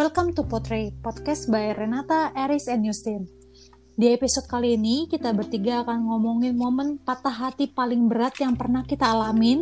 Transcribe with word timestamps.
Welcome 0.00 0.32
to 0.32 0.48
Portray, 0.48 0.96
podcast 1.04 1.52
by 1.52 1.76
Renata, 1.76 2.32
Eris, 2.32 2.72
and 2.72 2.88
Justin. 2.88 3.28
Di 3.92 4.16
episode 4.16 4.48
kali 4.48 4.72
ini, 4.72 5.04
kita 5.04 5.28
bertiga 5.36 5.84
akan 5.84 6.08
ngomongin 6.08 6.56
momen 6.56 6.96
patah 6.96 7.28
hati 7.28 7.68
paling 7.68 8.08
berat 8.08 8.32
yang 8.40 8.56
pernah 8.56 8.80
kita 8.80 9.04
alamin 9.04 9.60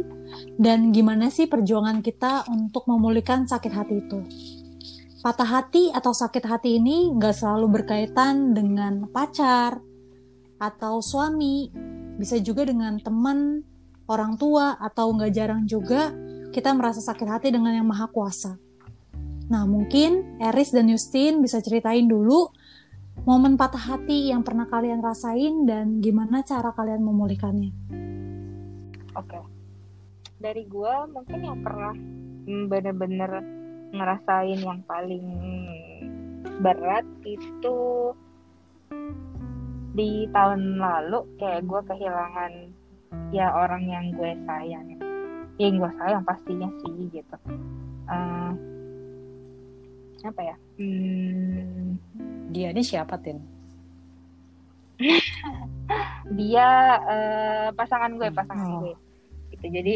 dan 0.55 0.95
gimana 0.95 1.27
sih 1.27 1.51
perjuangan 1.51 2.07
kita 2.07 2.47
untuk 2.55 2.87
memulihkan 2.87 3.51
sakit 3.51 3.73
hati 3.75 3.99
itu. 3.99 4.19
Patah 5.27 5.59
hati 5.59 5.91
atau 5.91 6.15
sakit 6.15 6.47
hati 6.47 6.79
ini 6.79 7.11
nggak 7.19 7.35
selalu 7.35 7.83
berkaitan 7.83 8.55
dengan 8.55 9.11
pacar 9.11 9.83
atau 10.63 11.03
suami, 11.03 11.67
bisa 12.15 12.39
juga 12.39 12.63
dengan 12.63 12.95
teman, 13.03 13.67
orang 14.07 14.39
tua, 14.39 14.79
atau 14.79 15.11
nggak 15.19 15.35
jarang 15.35 15.67
juga 15.67 16.15
kita 16.55 16.71
merasa 16.79 17.03
sakit 17.03 17.27
hati 17.27 17.51
dengan 17.51 17.75
yang 17.75 17.91
maha 17.91 18.07
kuasa. 18.07 18.68
Nah, 19.49 19.65
mungkin 19.65 20.41
Eris 20.41 20.77
dan 20.77 20.93
Justin 20.93 21.41
bisa 21.41 21.65
ceritain 21.65 22.05
dulu 22.05 22.53
momen 23.25 23.57
patah 23.57 23.97
hati 23.97 24.31
yang 24.31 24.45
pernah 24.45 24.69
kalian 24.69 25.01
rasain 25.01 25.65
dan 25.65 26.05
gimana 26.05 26.45
cara 26.45 26.71
kalian 26.77 27.03
memulihkannya. 27.03 27.73
Oke. 29.17 29.41
Dari 30.39 30.63
gue 30.69 30.95
mungkin 31.11 31.41
yang 31.43 31.59
pernah 31.65 31.97
bener-bener 32.47 33.43
ngerasain 33.91 34.61
yang 34.61 34.81
paling 34.85 35.27
berat 36.61 37.07
itu 37.25 37.79
di 39.97 40.31
tahun 40.31 40.79
lalu 40.79 41.27
kayak 41.43 41.67
gue 41.67 41.81
kehilangan 41.91 42.53
ya 43.35 43.51
orang 43.51 43.83
yang 43.89 44.07
gue 44.15 44.33
sayang 44.47 44.87
yang 45.59 45.75
gue 45.75 45.93
sayang 45.99 46.23
pastinya 46.23 46.71
sih 46.85 47.11
gitu 47.11 47.37
uh, 48.07 48.53
apa 50.27 50.41
ya? 50.43 50.57
Hmm, 50.79 51.99
dia 52.51 52.75
ini 52.75 52.83
siapa 52.83 53.19
tin? 53.23 53.39
Dia 56.39 56.69
uh, 57.01 57.69
pasangan 57.73 58.19
gue 58.19 58.29
pasangan 58.35 58.69
oh. 58.69 58.79
gue. 58.83 58.95
Gitu 59.55 59.67
jadi 59.71 59.95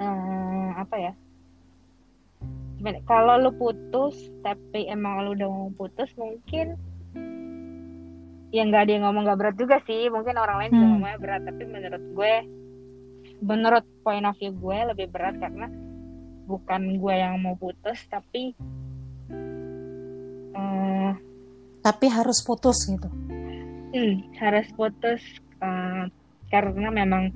uh, 0.00 0.80
apa 0.80 0.96
ya? 0.96 1.12
Gimana? 2.80 2.98
Kalau 3.04 3.34
lu 3.40 3.52
putus 3.54 4.16
tapi 4.40 4.88
emang 4.88 5.28
lu 5.28 5.36
udah 5.36 5.48
mau 5.48 5.70
putus 5.76 6.08
mungkin 6.16 6.80
ya 8.54 8.62
nggak 8.64 8.88
ada 8.88 8.92
yang 8.96 9.04
ngomong 9.04 9.28
nggak 9.28 9.38
berat 9.38 9.56
juga 9.60 9.76
sih. 9.84 10.08
Mungkin 10.08 10.40
orang 10.40 10.56
lain 10.64 10.70
hmm. 10.72 10.76
juga 10.80 10.88
ngomongnya 10.96 11.18
berat 11.20 11.42
tapi 11.44 11.62
menurut 11.68 12.04
gue 12.16 12.34
menurut 13.44 13.84
point 14.00 14.24
of 14.24 14.36
view 14.40 14.56
gue 14.56 14.78
lebih 14.96 15.12
berat 15.12 15.36
karena 15.36 15.68
bukan 16.46 16.96
gue 17.02 17.14
yang 17.14 17.36
mau 17.42 17.58
putus 17.58 18.00
tapi 18.08 18.54
tapi 21.86 22.10
harus 22.10 22.42
putus 22.42 22.82
gitu. 22.90 23.06
Hmm, 23.94 24.14
harus 24.42 24.66
putus 24.74 25.22
uh, 25.62 26.10
karena 26.50 26.90
memang 26.90 27.30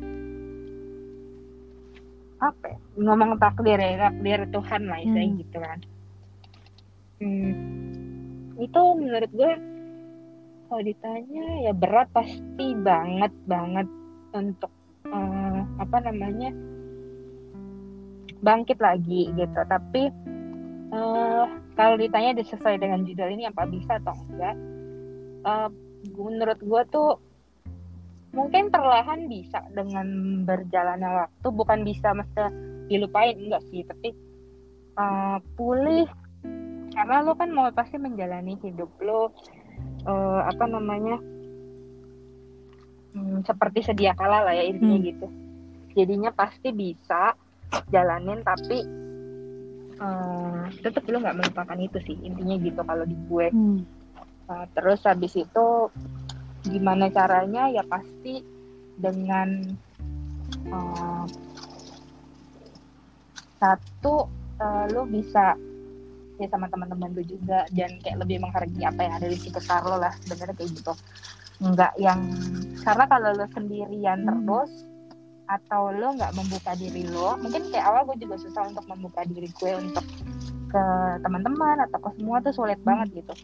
apa 2.42 2.74
ya, 2.74 2.78
ngomong 2.98 3.38
takdir 3.38 3.78
ya 3.78 4.10
takdir 4.10 4.40
Tuhan 4.50 4.82
lah 4.90 4.98
hmm. 4.98 5.38
gitu 5.38 5.58
kan. 5.62 5.78
Hmm, 7.20 7.52
itu 8.58 8.82
menurut 8.98 9.30
gue 9.30 9.52
kalau 10.66 10.82
ditanya 10.82 11.44
ya 11.70 11.72
berat 11.74 12.08
pasti 12.10 12.66
banget 12.74 13.32
banget 13.46 13.86
untuk 14.34 14.72
uh, 15.14 15.62
apa 15.78 15.96
namanya 16.10 16.50
bangkit 18.42 18.82
lagi 18.82 19.30
gitu. 19.36 19.60
Tapi 19.62 20.10
uh, 20.90 21.46
kalau 21.80 21.96
ditanya 21.96 22.36
sesuai 22.44 22.76
dengan 22.76 23.08
judul 23.08 23.32
ini 23.32 23.48
apa 23.48 23.64
bisa 23.64 23.96
atau 23.96 24.12
enggak 24.28 24.56
uh, 25.48 25.72
menurut 26.12 26.60
gue 26.60 26.82
tuh 26.92 27.16
mungkin 28.30 28.70
perlahan 28.70 29.26
bisa 29.26 29.64
dengan 29.74 30.06
berjalannya 30.46 31.26
waktu. 31.26 31.48
Bukan 31.50 31.82
bisa 31.82 32.14
mesti 32.14 32.46
dilupain 32.90 33.36
enggak 33.36 33.62
sih. 33.70 33.82
Tapi 33.86 34.14
uh, 34.98 35.38
pulih. 35.58 36.06
Karena 36.90 37.22
lo 37.22 37.38
kan 37.38 37.54
mau 37.54 37.70
pasti 37.70 38.02
menjalani 38.02 38.58
hidup 38.66 38.90
lo 38.98 39.30
uh, 40.10 40.42
apa 40.42 40.64
namanya 40.66 41.22
hmm, 43.14 43.46
seperti 43.46 43.86
sedia 43.86 44.10
kala 44.18 44.42
lah 44.42 44.54
ya 44.54 44.66
intinya 44.66 44.98
hmm. 44.98 45.06
gitu. 45.06 45.26
Jadinya 45.94 46.30
pasti 46.34 46.74
bisa 46.74 47.34
jalanin 47.94 48.42
tapi 48.42 48.82
uh, 50.00 50.64
tetap 50.80 51.04
lo 51.06 51.20
nggak 51.20 51.38
melupakan 51.38 51.78
itu 51.78 51.98
sih 52.02 52.16
intinya 52.24 52.56
gitu 52.58 52.80
kalau 52.82 53.04
di 53.04 53.16
gue 53.28 53.46
hmm. 53.52 53.78
uh, 54.48 54.66
terus 54.74 55.04
habis 55.04 55.36
itu 55.36 55.66
gimana 56.66 57.08
caranya 57.12 57.68
ya 57.72 57.84
pasti 57.86 58.44
dengan 59.00 59.76
uh, 60.72 61.24
satu 63.60 64.28
uh, 64.60 64.84
lo 64.92 65.04
bisa 65.08 65.56
ya 66.40 66.48
sama 66.48 66.72
teman-teman 66.72 67.12
lo 67.12 67.22
juga 67.24 67.68
dan 67.76 68.00
kayak 68.00 68.24
lebih 68.24 68.40
menghargai 68.40 68.84
apa 68.88 69.00
yang 69.04 69.14
ada 69.20 69.28
di 69.28 69.36
sekitar 69.36 69.84
lo 69.84 70.00
lah 70.00 70.12
sebenarnya 70.24 70.56
kayak 70.56 70.72
gitu 70.72 70.92
nggak 71.60 71.92
yang 72.00 72.20
karena 72.80 73.04
kalau 73.04 73.36
lo 73.36 73.46
sendirian 73.52 74.24
hmm. 74.24 74.28
terus 74.28 74.72
atau 75.50 75.90
lo 75.90 76.14
nggak 76.14 76.30
membuka 76.38 76.78
diri 76.78 77.10
lo 77.10 77.34
mungkin 77.42 77.66
kayak 77.74 77.86
awal 77.90 78.06
gue 78.06 78.22
juga 78.22 78.38
susah 78.38 78.70
untuk 78.70 78.86
membuka 78.86 79.26
diri 79.26 79.50
gue 79.50 79.72
untuk 79.82 80.06
ke 80.70 80.84
teman-teman 81.26 81.82
atau 81.90 81.98
ke 81.98 82.10
semua 82.14 82.38
tuh 82.38 82.54
sulit 82.54 82.78
banget 82.86 83.26
gitu 83.26 83.34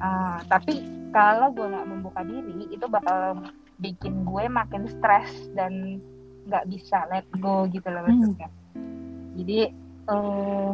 uh, 0.00 0.40
tapi 0.48 0.80
kalau 1.12 1.52
gue 1.52 1.68
nggak 1.68 1.88
membuka 1.92 2.24
diri 2.24 2.72
itu 2.72 2.86
bakal 2.88 3.44
bikin 3.84 4.24
gue 4.24 4.44
makin 4.48 4.88
stres 4.88 5.28
dan 5.52 6.00
nggak 6.48 6.64
bisa 6.72 7.04
let 7.12 7.28
go 7.36 7.68
gitu 7.68 7.84
loh 7.92 8.00
hmm. 8.00 8.16
maksudnya 8.16 8.48
hmm. 8.48 9.30
jadi 9.44 9.60
uh, 10.08 10.72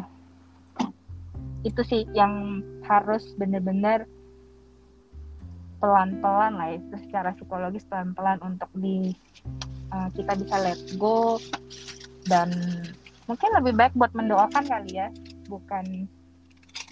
itu 1.66 1.82
sih 1.82 2.02
yang 2.14 2.62
harus 2.86 3.34
bener-bener 3.34 4.06
pelan-pelan 5.82 6.54
lah 6.56 6.78
itu 6.78 6.94
secara 7.04 7.34
psikologis 7.34 7.84
pelan-pelan 7.90 8.38
untuk 8.40 8.70
di 8.78 9.12
uh, 9.96 10.08
kita 10.12 10.36
bisa 10.36 10.56
let 10.60 10.80
go 11.00 11.40
dan 12.28 12.52
mungkin 13.24 13.50
lebih 13.56 13.72
baik 13.74 13.92
buat 13.96 14.12
mendoakan 14.12 14.64
kali 14.68 15.00
ya 15.00 15.08
bukan 15.48 16.04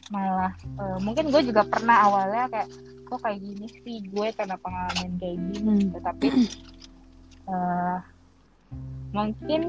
malah 0.09 0.53
uh, 0.81 0.99
mungkin 1.01 1.29
gue 1.29 1.43
juga 1.53 1.65
pernah 1.65 2.09
awalnya 2.09 2.49
kayak 2.49 2.69
kok 3.05 3.21
kayak 3.21 3.41
gini 3.41 3.67
sih 3.85 3.99
gue 4.09 4.29
karena 4.33 4.57
pengalaman 4.61 5.11
kayak 5.21 5.39
gini 5.53 5.77
hmm. 5.85 5.93
tetapi 6.01 6.29
uh, 7.49 7.99
mungkin 9.15 9.61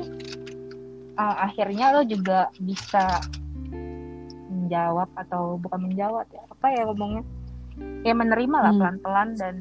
uh, 1.19 1.35
akhirnya 1.46 1.96
lo 1.96 2.02
juga 2.07 2.50
bisa 2.57 3.22
menjawab 4.50 5.09
atau 5.13 5.62
bukan 5.62 5.91
menjawab 5.91 6.25
ya 6.34 6.44
apa 6.50 6.67
ya 6.73 6.81
ngomongnya 6.90 7.23
ya 8.02 8.13
menerima 8.16 8.57
lah 8.57 8.72
hmm. 8.72 8.79
pelan-pelan 8.81 9.29
dan 9.38 9.56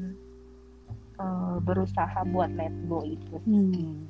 uh, 1.19 1.57
berusaha 1.63 2.19
buat 2.29 2.51
let 2.53 2.73
go 2.87 3.03
itu 3.03 3.35
hmm. 3.43 4.07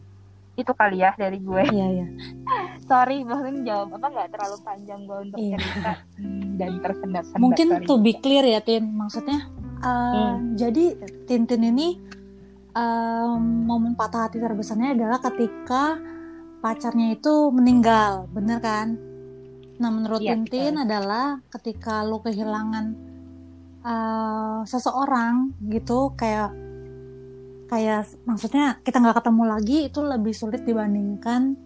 itu 0.55 0.71
kali 0.71 1.03
ya 1.03 1.11
dari 1.17 1.39
gue 1.41 1.61
iya 1.71 1.87
iya 2.01 2.07
sorry 2.89 3.21
mungkin 3.25 3.65
jawab 3.67 3.97
apa 3.99 4.07
nggak 4.07 4.29
terlalu 4.31 4.57
panjang 4.63 5.01
gue 5.03 5.17
untuk 5.29 5.39
iya. 5.39 5.57
cerita 5.59 5.93
hmm, 6.19 6.49
dan 6.59 6.71
tersendat 6.81 7.25
mungkin 7.37 7.67
to 7.83 7.95
be 7.99 8.13
clear 8.17 8.45
ya 8.45 8.61
Tin 8.63 8.93
maksudnya 8.95 9.49
uh, 9.83 10.37
hmm. 10.37 10.55
jadi 10.55 10.85
Tintin 11.27 11.63
ini 11.65 11.99
um, 12.75 13.65
momen 13.65 13.93
patah 13.93 14.29
hati 14.29 14.37
terbesarnya 14.37 14.93
adalah 14.95 15.19
ketika 15.23 15.99
pacarnya 16.59 17.13
itu 17.13 17.53
meninggal 17.53 18.25
bener 18.31 18.59
kan 18.63 18.97
nah 19.75 19.91
menurut 19.91 20.23
ya, 20.23 20.39
Tintin 20.39 20.79
betul. 20.79 20.85
adalah 20.87 21.25
ketika 21.51 22.07
lo 22.07 22.23
kehilangan 22.23 22.95
uh, 23.83 24.61
seseorang 24.63 25.51
gitu 25.67 26.15
kayak 26.15 26.64
kayak 27.65 28.13
maksudnya 28.29 28.77
kita 28.85 29.01
nggak 29.01 29.17
ketemu 29.21 29.43
lagi 29.45 29.77
itu 29.89 29.99
lebih 30.05 30.33
sulit 30.33 30.61
dibandingkan 30.63 31.57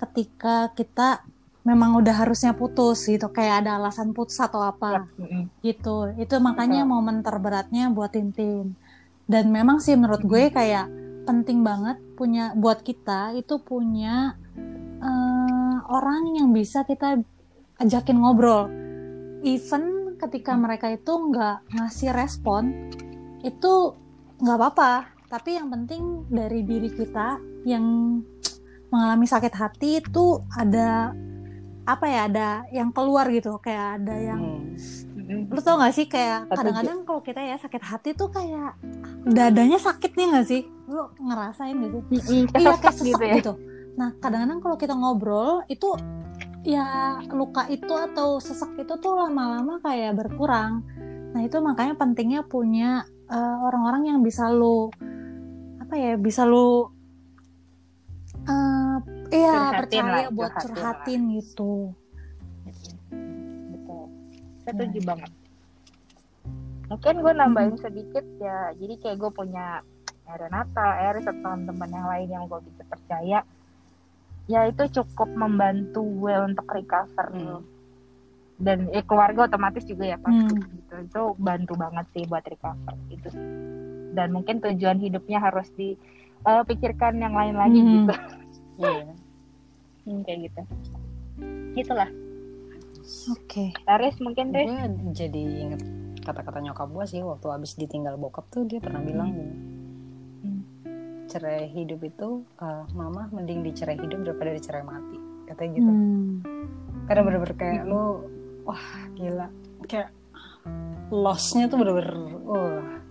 ketika 0.00 0.72
kita 0.74 1.22
memang 1.62 1.94
udah 2.02 2.26
harusnya 2.26 2.58
putus 2.58 3.06
gitu 3.06 3.30
kayak 3.30 3.62
ada 3.62 3.78
alasan 3.78 4.10
putus 4.10 4.34
atau 4.42 4.66
apa. 4.66 5.06
Ya. 5.14 5.46
gitu. 5.62 6.10
Itu 6.18 6.42
makanya 6.42 6.82
momen 6.82 7.22
terberatnya 7.22 7.92
buat 7.94 8.10
Tintin 8.10 8.74
dan 9.30 9.48
memang 9.54 9.78
sih 9.78 9.94
menurut 9.94 10.26
gue 10.26 10.50
kayak 10.50 10.90
penting 11.22 11.62
banget 11.62 12.02
punya 12.18 12.50
buat 12.58 12.82
kita 12.82 13.38
itu 13.38 13.62
punya 13.62 14.34
uh, 14.98 15.76
orang 15.86 16.34
yang 16.34 16.50
bisa 16.50 16.82
kita 16.82 17.22
ajakin 17.78 18.18
ngobrol. 18.18 18.66
Even 19.46 20.18
ketika 20.18 20.54
mereka 20.54 20.90
itu 20.90 21.10
nggak 21.10 21.66
ngasih 21.74 22.10
respon 22.14 22.90
itu 23.42 23.94
nggak 24.42 24.58
apa-apa 24.58 24.92
tapi 25.32 25.56
yang 25.56 25.72
penting 25.72 26.28
dari 26.28 26.60
diri 26.60 26.92
kita 26.92 27.40
yang 27.64 28.20
mengalami 28.92 29.24
sakit 29.24 29.54
hati 29.56 30.04
itu 30.04 30.44
ada 30.52 31.16
apa 31.88 32.04
ya 32.04 32.20
ada 32.28 32.48
yang 32.68 32.92
keluar 32.92 33.24
gitu. 33.32 33.56
Kayak 33.64 34.04
ada 34.04 34.14
yang 34.20 34.76
Mm-mm. 35.16 35.48
lu 35.48 35.60
tau 35.64 35.80
gak 35.80 35.96
sih 35.96 36.04
kayak 36.04 36.52
kadang-kadang 36.52 37.08
kalau 37.08 37.24
kita 37.24 37.40
ya 37.40 37.56
sakit 37.56 37.80
hati 37.80 38.12
tuh 38.12 38.28
kayak 38.28 38.76
dadanya 39.24 39.80
sakit 39.80 40.12
nih 40.12 40.26
gak 40.36 40.46
sih? 40.52 40.62
Lu 40.84 41.08
ngerasain 41.16 41.80
gitu. 41.80 41.98
Mm-mm. 42.12 42.52
iya 42.60 42.76
kayak 42.76 42.92
Kesesek 42.92 43.16
sesek 43.16 43.30
gitu, 43.40 43.52
nah 43.96 44.12
kadang-kadang 44.20 44.60
kalau 44.60 44.76
kita 44.76 44.92
ngobrol 44.92 45.64
itu 45.72 45.96
ya 46.60 47.16
luka 47.32 47.66
itu 47.72 47.90
atau 47.90 48.36
sesek 48.36 48.76
itu 48.76 48.94
tuh 49.00 49.16
lama-lama 49.16 49.80
kayak 49.80 50.12
berkurang. 50.12 50.84
Nah 51.32 51.40
itu 51.40 51.56
makanya 51.64 51.96
pentingnya 51.96 52.44
punya 52.44 53.08
eh, 53.32 53.56
orang-orang 53.64 54.12
yang 54.12 54.18
bisa 54.20 54.52
lu 54.52 54.92
apa 55.92 56.00
ya 56.00 56.16
bisa 56.16 56.48
lu 56.48 56.88
eh 58.48 58.96
iya 59.28 59.76
percaya 59.76 60.00
lah, 60.08 60.32
buat 60.32 60.56
curhatin 60.56 60.72
curhatin 60.72 61.20
gitu 61.36 61.92
Betul. 63.76 64.08
Setuju 64.64 64.98
banget. 65.04 65.30
Mungkin 66.88 67.14
gue 67.20 67.32
nambahin 67.36 67.76
sedikit 67.76 68.24
ya. 68.40 68.72
Jadi 68.72 68.94
kayak 69.04 69.20
gue 69.20 69.30
punya 69.36 69.84
Renata, 70.24 71.12
Eris 71.12 71.28
atau 71.28 71.44
teman-teman 71.44 71.92
yang 71.92 72.06
lain 72.08 72.28
yang 72.32 72.44
gue 72.48 72.60
bisa 72.72 72.88
percaya. 72.88 73.44
Ya 74.48 74.60
itu 74.64 74.88
cukup 74.96 75.28
membantu 75.36 76.00
gue 76.00 76.34
untuk 76.40 76.72
recover. 76.72 77.28
Hmm. 77.36 77.60
Dan 78.56 78.88
eh, 78.96 79.04
keluarga 79.04 79.44
otomatis 79.44 79.84
juga 79.84 80.08
ya 80.08 80.16
pasti 80.16 80.56
Hmm. 80.56 80.72
gitu. 80.72 80.94
Itu 81.04 81.22
bantu 81.36 81.76
banget 81.76 82.08
sih 82.16 82.24
buat 82.24 82.48
recover 82.48 82.96
gitu. 83.12 83.28
Dan 84.12 84.28
mungkin 84.30 84.60
tujuan 84.60 84.96
hidupnya 84.98 85.40
harus 85.40 85.66
dipikirkan 85.72 87.16
yang 87.16 87.32
lain 87.32 87.54
lagi 87.54 87.78
Hmm. 87.78 87.90
gitu. 87.98 88.14
Iya. 88.82 89.04
Hmm, 90.02 90.20
kayak 90.22 90.38
gitu. 90.42 90.60
Itulah. 91.76 92.08
oke 93.28 93.74
Eris 93.84 94.16
mungkin 94.18 94.50
deh. 94.50 94.62
gue 94.62 94.82
jadi 95.12 95.42
inget 95.60 95.82
kata-kata 96.20 96.58
nyokap 96.60 96.86
gue 96.88 97.04
sih 97.04 97.18
waktu 97.20 97.50
abis 97.50 97.74
ditinggal 97.74 98.14
bokap 98.14 98.46
tuh 98.48 98.62
dia 98.62 98.78
pernah 98.78 98.98
bilang 98.98 99.28
gini 99.28 99.54
Hmm. 100.40 100.62
cerai 101.26 101.66
hidup 101.68 101.98
itu 102.00 102.28
eh, 102.56 102.84
mama 102.92 103.26
mending 103.28 103.62
dicerai 103.62 103.94
hidup 103.96 104.22
daripada 104.22 104.50
dicerai 104.52 104.82
mati 104.82 105.18
katanya 105.44 105.70
gitu 105.74 105.90
Hmm. 105.90 106.30
karena 107.04 107.20
bener-bener 107.22 107.54
kayak 107.54 107.82
lu 107.84 108.02
wah 108.62 108.84
gila 109.12 109.46
kayak 109.84 110.08
lossnya 111.10 111.66
tuh 111.66 111.76
bener-bener 111.76 112.14
wah 112.40 113.01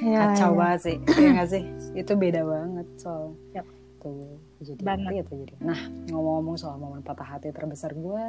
Ya, 0.00 0.32
kacau 0.32 0.56
ya. 0.56 0.58
banget 0.58 0.80
sih 0.80 0.96
iya 1.20 1.28
gak 1.36 1.48
sih 1.52 1.62
itu 1.92 2.12
beda 2.16 2.40
banget 2.40 2.88
soal 2.96 3.36
Yap. 3.52 3.68
tuh 4.00 4.40
jadi 4.64 4.80
Banget. 4.80 5.10
iya 5.12 5.22
tuh 5.28 5.36
jadi 5.44 5.54
nah 5.60 5.80
ngomong-ngomong 6.08 6.56
soal 6.56 6.80
momen 6.80 7.04
patah 7.04 7.36
hati 7.36 7.52
terbesar 7.52 7.92
gue 7.92 8.24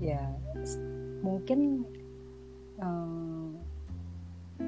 ya 0.00 0.32
mungkin 1.20 1.84
em, 2.80 3.52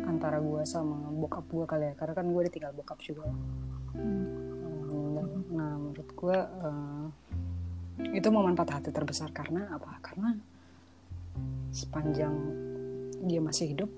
antara 0.04 0.44
gue 0.44 0.60
sama 0.68 1.08
bokap 1.08 1.48
gue 1.48 1.64
kali 1.64 1.84
ya 1.88 1.94
karena 1.96 2.12
kan 2.12 2.26
gue 2.28 2.42
ditinggal 2.52 2.72
bokap 2.76 3.00
juga 3.00 3.24
Em, 3.96 4.28
nah 5.50 5.74
menurut 5.80 6.08
gue 6.14 6.36
eh, 6.36 7.06
itu 8.12 8.28
momen 8.28 8.52
patah 8.52 8.76
hati 8.76 8.92
terbesar 8.92 9.32
karena 9.32 9.72
apa 9.72 9.98
karena 10.04 10.36
sepanjang 11.72 12.34
dia 13.24 13.40
masih 13.40 13.72
hidup 13.72 13.90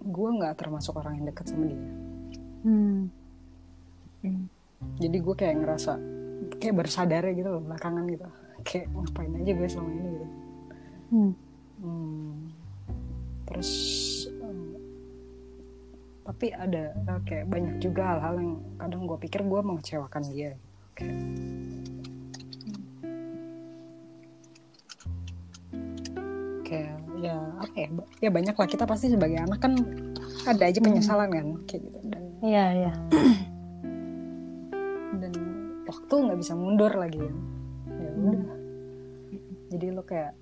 gue 0.00 0.28
nggak 0.34 0.54
termasuk 0.56 0.94
orang 0.94 1.18
yang 1.18 1.26
dekat 1.26 1.46
sama 1.46 1.64
dia 1.66 1.80
Hmm. 2.58 3.06
Hmm. 4.20 4.44
jadi 4.98 5.16
gue 5.16 5.34
kayak 5.34 5.56
ngerasa 5.58 5.92
kayak 6.56 6.74
baru 6.74 6.90
sadar 6.90 7.22
gitu 7.30 7.48
loh 7.48 7.62
belakangan 7.62 8.04
gitu 8.06 8.26
kayak 8.60 8.86
ngapain 8.90 9.32
aja 9.36 9.52
gue 9.52 9.68
selama 9.68 9.90
ini 9.90 10.08
gitu 10.10 10.26
Hmm. 11.08 11.32
Hmm. 11.78 12.34
terus 13.46 13.70
em, 14.38 14.60
tapi 16.22 16.46
ada 16.52 16.92
eh, 16.92 17.20
kayak 17.24 17.46
banyak 17.48 17.76
juga 17.78 18.02
hal-hal 18.04 18.34
yang 18.36 18.52
kadang 18.76 19.02
gue 19.06 19.18
pikir 19.18 19.40
gue 19.40 19.60
mengecewakan 19.62 20.22
dia 20.28 20.52
kayak 20.92 21.16
ya 27.38 27.46
apa 27.62 27.76
ya 27.78 27.88
ya 28.18 28.30
banyak 28.34 28.54
lah 28.58 28.68
kita 28.68 28.84
pasti 28.84 29.14
sebagai 29.14 29.38
anak 29.38 29.62
kan 29.62 29.78
ada 30.46 30.62
aja 30.66 30.78
penyesalan 30.82 31.30
kan 31.30 31.46
kayak 31.70 31.86
gitu. 31.86 31.98
Dan 32.06 32.22
Iya, 32.38 32.64
iya. 32.70 32.92
dan 35.22 35.34
waktu 35.86 36.14
nggak 36.14 36.38
bisa 36.38 36.54
mundur 36.54 36.92
lagi. 36.94 37.22
Ya 37.86 38.10
udah. 38.14 38.46
Jadi 39.74 39.86
lo 39.90 40.02
kayak 40.06 40.32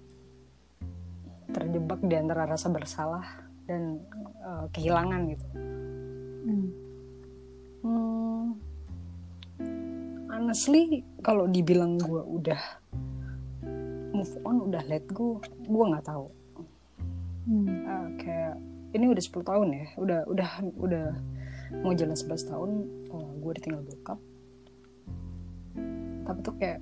terjebak 1.56 2.00
di 2.04 2.14
antara 2.20 2.44
rasa 2.44 2.68
bersalah 2.68 3.24
dan 3.64 4.04
eh, 4.44 4.64
kehilangan 4.76 5.20
gitu. 5.32 5.46
Hmm. 6.46 6.70
hmm, 7.82 8.44
honestly 10.30 11.02
kalau 11.26 11.50
dibilang 11.50 11.98
gue 11.98 12.22
udah 12.22 12.62
move 14.14 14.34
on 14.46 14.70
udah 14.70 14.78
let 14.86 15.02
go 15.10 15.42
gue 15.66 15.84
nggak 15.90 16.06
tahu 16.06 16.30
Hmm. 17.46 17.66
Eh, 17.68 18.06
kayak 18.18 18.54
ini 18.92 19.06
udah 19.06 19.22
10 19.22 19.44
tahun 19.44 19.68
ya 19.70 19.86
udah 19.96 20.20
udah 20.26 20.50
udah 20.76 21.06
mau 21.82 21.94
jalan 21.94 22.16
11 22.16 22.42
tahun 22.42 22.70
oh, 23.10 23.28
gue 23.38 23.52
ditinggal 23.54 23.82
bokap 23.82 24.18
tapi 26.26 26.38
tuh 26.42 26.54
kayak 26.58 26.80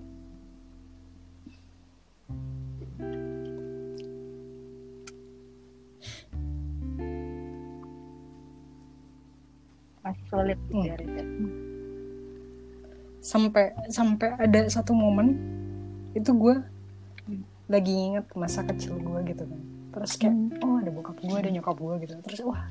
Masih 10.04 10.24
sulit 10.28 10.58
gitu 10.68 10.76
Hmm. 10.76 10.84
ya, 10.84 10.96
ya. 11.00 11.24
sampai 13.24 13.72
sampai 13.88 14.36
ada 14.36 14.68
satu 14.68 14.92
momen 14.92 15.32
itu 16.12 16.28
gue 16.36 16.60
Hmm. 17.24 17.40
lagi 17.72 18.12
inget 18.12 18.28
masa 18.36 18.60
kecil 18.60 19.00
gue 19.00 19.20
gitu 19.24 19.48
kan 19.48 19.60
terus 19.94 20.18
kayak 20.18 20.34
oh 20.60 20.82
ada 20.82 20.90
bokap 20.90 21.16
gue 21.22 21.36
ada 21.38 21.50
nyokap 21.50 21.76
gue 21.78 21.94
gitu. 22.02 22.14
Terus 22.26 22.40
wah 22.42 22.62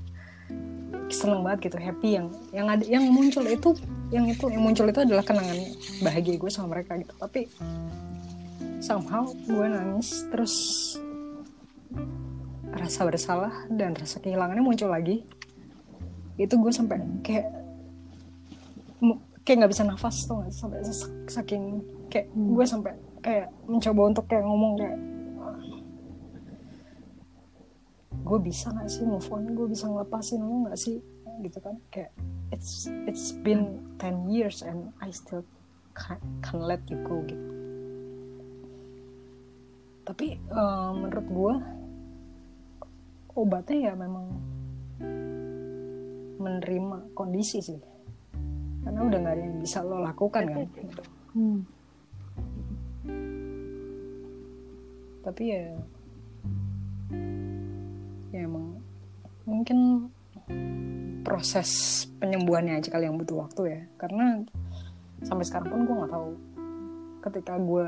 seneng 1.07 1.41
banget 1.41 1.71
gitu. 1.71 1.77
Happy 1.79 2.19
yang 2.19 2.27
yang 2.51 2.67
ada 2.67 2.83
yang 2.83 3.07
muncul 3.07 3.47
itu 3.47 3.73
yang 4.11 4.27
itu 4.27 4.45
yang 4.51 4.61
muncul 4.61 4.85
itu 4.85 4.99
adalah 4.99 5.23
kenangan 5.23 5.57
bahagia 6.03 6.35
gue 6.35 6.51
sama 6.51 6.75
mereka 6.77 6.99
gitu. 6.99 7.13
Tapi 7.15 7.47
somehow 8.83 9.23
gue 9.31 9.65
nangis 9.65 10.27
terus 10.27 10.53
rasa 12.73 13.05
bersalah 13.05 13.53
dan 13.71 13.95
rasa 13.95 14.19
kehilangannya 14.19 14.65
muncul 14.65 14.91
lagi. 14.91 15.23
Itu 16.35 16.59
gue 16.59 16.73
sampai 16.73 16.99
kayak 17.23 17.47
kayak 19.43 19.57
nggak 19.63 19.71
bisa 19.71 19.83
nafas 19.83 20.23
tuh 20.25 20.39
nggak? 20.39 20.51
Sampai 20.51 20.79
sesak- 20.83 21.29
saking 21.29 21.83
kayak 22.07 22.27
Hmm. 22.31 22.55
gue 22.55 22.65
sampai 22.65 22.91
kayak 23.23 23.47
mencoba 23.67 24.01
untuk 24.11 24.25
kayak 24.27 24.43
ngomong 24.43 24.73
kayak 24.79 24.97
gue 28.23 28.39
bisa 28.39 28.71
nggak 28.71 28.89
sih 28.89 29.03
move 29.03 29.27
on? 29.29 29.51
Gue 29.53 29.67
bisa 29.67 29.85
ngelepasin 29.87 30.41
lu 30.41 30.67
nggak 30.67 30.79
sih? 30.79 30.97
Gitu 31.43 31.59
kan 31.59 31.75
kayak 31.91 32.11
it's 32.55 32.87
it's 33.05 33.35
been 33.43 33.83
10 33.99 34.31
years 34.31 34.63
and 34.63 34.89
I 35.03 35.11
still 35.11 35.43
can't, 35.93 36.23
can't 36.39 36.63
let 36.63 36.81
you 36.87 36.97
go 37.03 37.19
gitu. 37.27 37.47
Tapi 40.03 40.39
eh, 40.39 40.91
menurut 40.95 41.27
gue 41.27 41.53
obatnya 43.33 43.91
ya 43.91 43.93
memang 43.95 44.25
menerima 46.39 47.15
kondisi 47.15 47.59
sih. 47.59 47.79
Karena 48.83 48.99
udah 48.99 49.17
nggak 49.19 49.35
ada 49.35 49.43
yang 49.43 49.57
bisa 49.63 49.79
lo 49.79 49.99
lakukan 50.03 50.43
kan? 50.47 50.67
Hmm. 51.33 51.59
tapi 55.23 55.55
ya 55.55 55.71
mungkin 59.43 60.07
proses 61.23 61.69
penyembuhannya 62.17 62.79
aja 62.79 62.89
kali 62.89 63.07
yang 63.07 63.15
butuh 63.15 63.43
waktu 63.43 63.61
ya. 63.65 63.81
Karena 63.95 64.43
sampai 65.23 65.43
sekarang 65.43 65.71
pun 65.71 65.81
gue 65.83 65.95
nggak 65.95 66.11
tahu 66.11 66.29
ketika 67.23 67.53
gue 67.55 67.85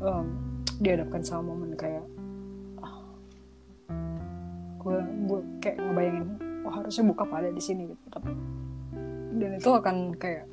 em, 0.00 0.26
dihadapkan 0.80 1.20
sama 1.20 1.52
momen 1.52 1.76
kayak 1.76 2.04
ah, 2.80 2.96
gue 4.80 4.96
gue 5.28 5.40
kayak 5.60 5.76
ngebayangin 5.76 6.24
oh 6.64 6.72
harusnya 6.72 7.04
buka 7.04 7.24
pada 7.24 7.48
di 7.48 7.60
sini 7.60 7.88
gitu. 7.88 8.04
Tapi 8.08 8.32
dan 9.36 9.56
itu 9.56 9.70
akan 9.70 9.96
kayak 10.16 10.48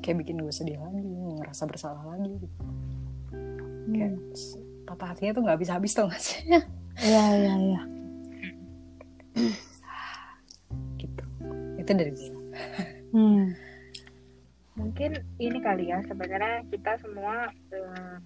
kayak 0.00 0.16
bikin 0.24 0.40
gue 0.40 0.50
sedih 0.50 0.80
lagi 0.80 1.02
ngerasa 1.36 1.66
bersalah 1.66 2.04
lagi 2.06 2.30
gitu. 2.38 2.56
Kayak 3.90 4.14
s- 4.32 4.58
patah 4.86 5.12
hatinya 5.12 5.34
tuh 5.34 5.42
nggak 5.44 5.56
habis 5.58 5.70
habis 5.70 5.92
tau 5.94 6.06
gak 6.06 6.18
sih 6.18 6.40
Iya, 7.00 7.24
iya, 7.34 7.54
iya. 7.58 7.80
gitu 10.96 11.22
itu 11.76 11.90
dari 11.90 12.12
gue 12.12 12.32
Hmm. 13.10 13.50
mungkin 14.72 15.10
ini 15.36 15.58
kali 15.58 15.88
ya 15.88 15.98
sebenarnya 16.04 16.62
kita 16.68 16.94
semua 17.00 17.50
um, 17.74 18.16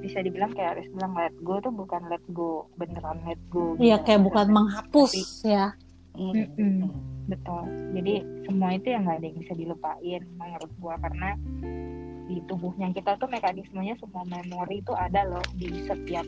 bisa 0.00 0.18
dibilang 0.18 0.50
kayak 0.50 0.74
Aris 0.74 0.90
bilang 0.90 1.14
let 1.14 1.30
go 1.40 1.60
tuh 1.60 1.70
bukan 1.70 2.02
let 2.08 2.24
go 2.28 2.66
beneran 2.74 3.22
let 3.22 3.38
go 3.48 3.78
iya 3.78 3.96
gitu. 3.96 4.04
kayak 4.04 4.22
bukan 4.22 4.46
menghapus 4.50 5.12
Tapi- 5.14 5.46
ya 5.46 5.66
Mm-mm. 6.14 6.90
betul 7.26 7.62
jadi 7.92 8.14
semua 8.44 8.68
itu 8.72 8.86
yang 8.88 9.02
nggak 9.04 9.16
ada 9.16 9.26
yang 9.26 9.38
bisa 9.38 9.54
dilupain 9.54 10.22
menurut 10.34 10.70
gua 10.76 10.94
karena 10.98 11.30
di 12.24 12.38
tubuhnya 12.44 12.90
kita 12.90 13.14
tuh 13.14 13.28
mekanismenya 13.28 13.94
semua 13.96 14.24
memori 14.24 14.80
itu 14.80 14.90
ada 14.90 15.22
loh 15.24 15.44
di 15.54 15.70
setiap 15.82 16.26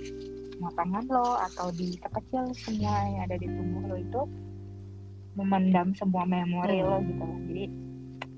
matangan 0.57 1.05
lo 1.13 1.37
atau 1.53 1.69
di 1.75 1.97
sekecil 2.01 2.53
semua 2.57 2.95
yang 3.09 3.23
ada 3.29 3.37
di 3.37 3.49
tubuh 3.49 3.83
lo 3.93 3.97
itu 4.01 4.23
memendam 5.37 5.93
semua 5.93 6.25
memori 6.25 6.81
lo 6.81 7.01
gitu. 7.05 7.23
Loh 7.23 7.41
jadi 7.45 7.65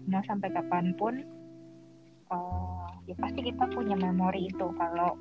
mau 0.09 0.23
sampai 0.27 0.49
kapan 0.51 0.87
pun 0.99 1.15
eh, 2.33 2.87
ya 3.07 3.15
pasti 3.23 3.41
kita 3.47 3.65
punya 3.71 3.95
memori 3.95 4.51
itu. 4.51 4.67
Kalau 4.75 5.15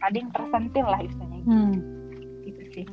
ada 0.00 0.16
yang 0.16 0.30
tersentil 0.32 0.86
lah 0.88 1.00
istilahnya. 1.04 1.44
Hmm. 1.44 1.74
gitu 2.48 2.62
sih. 2.72 2.86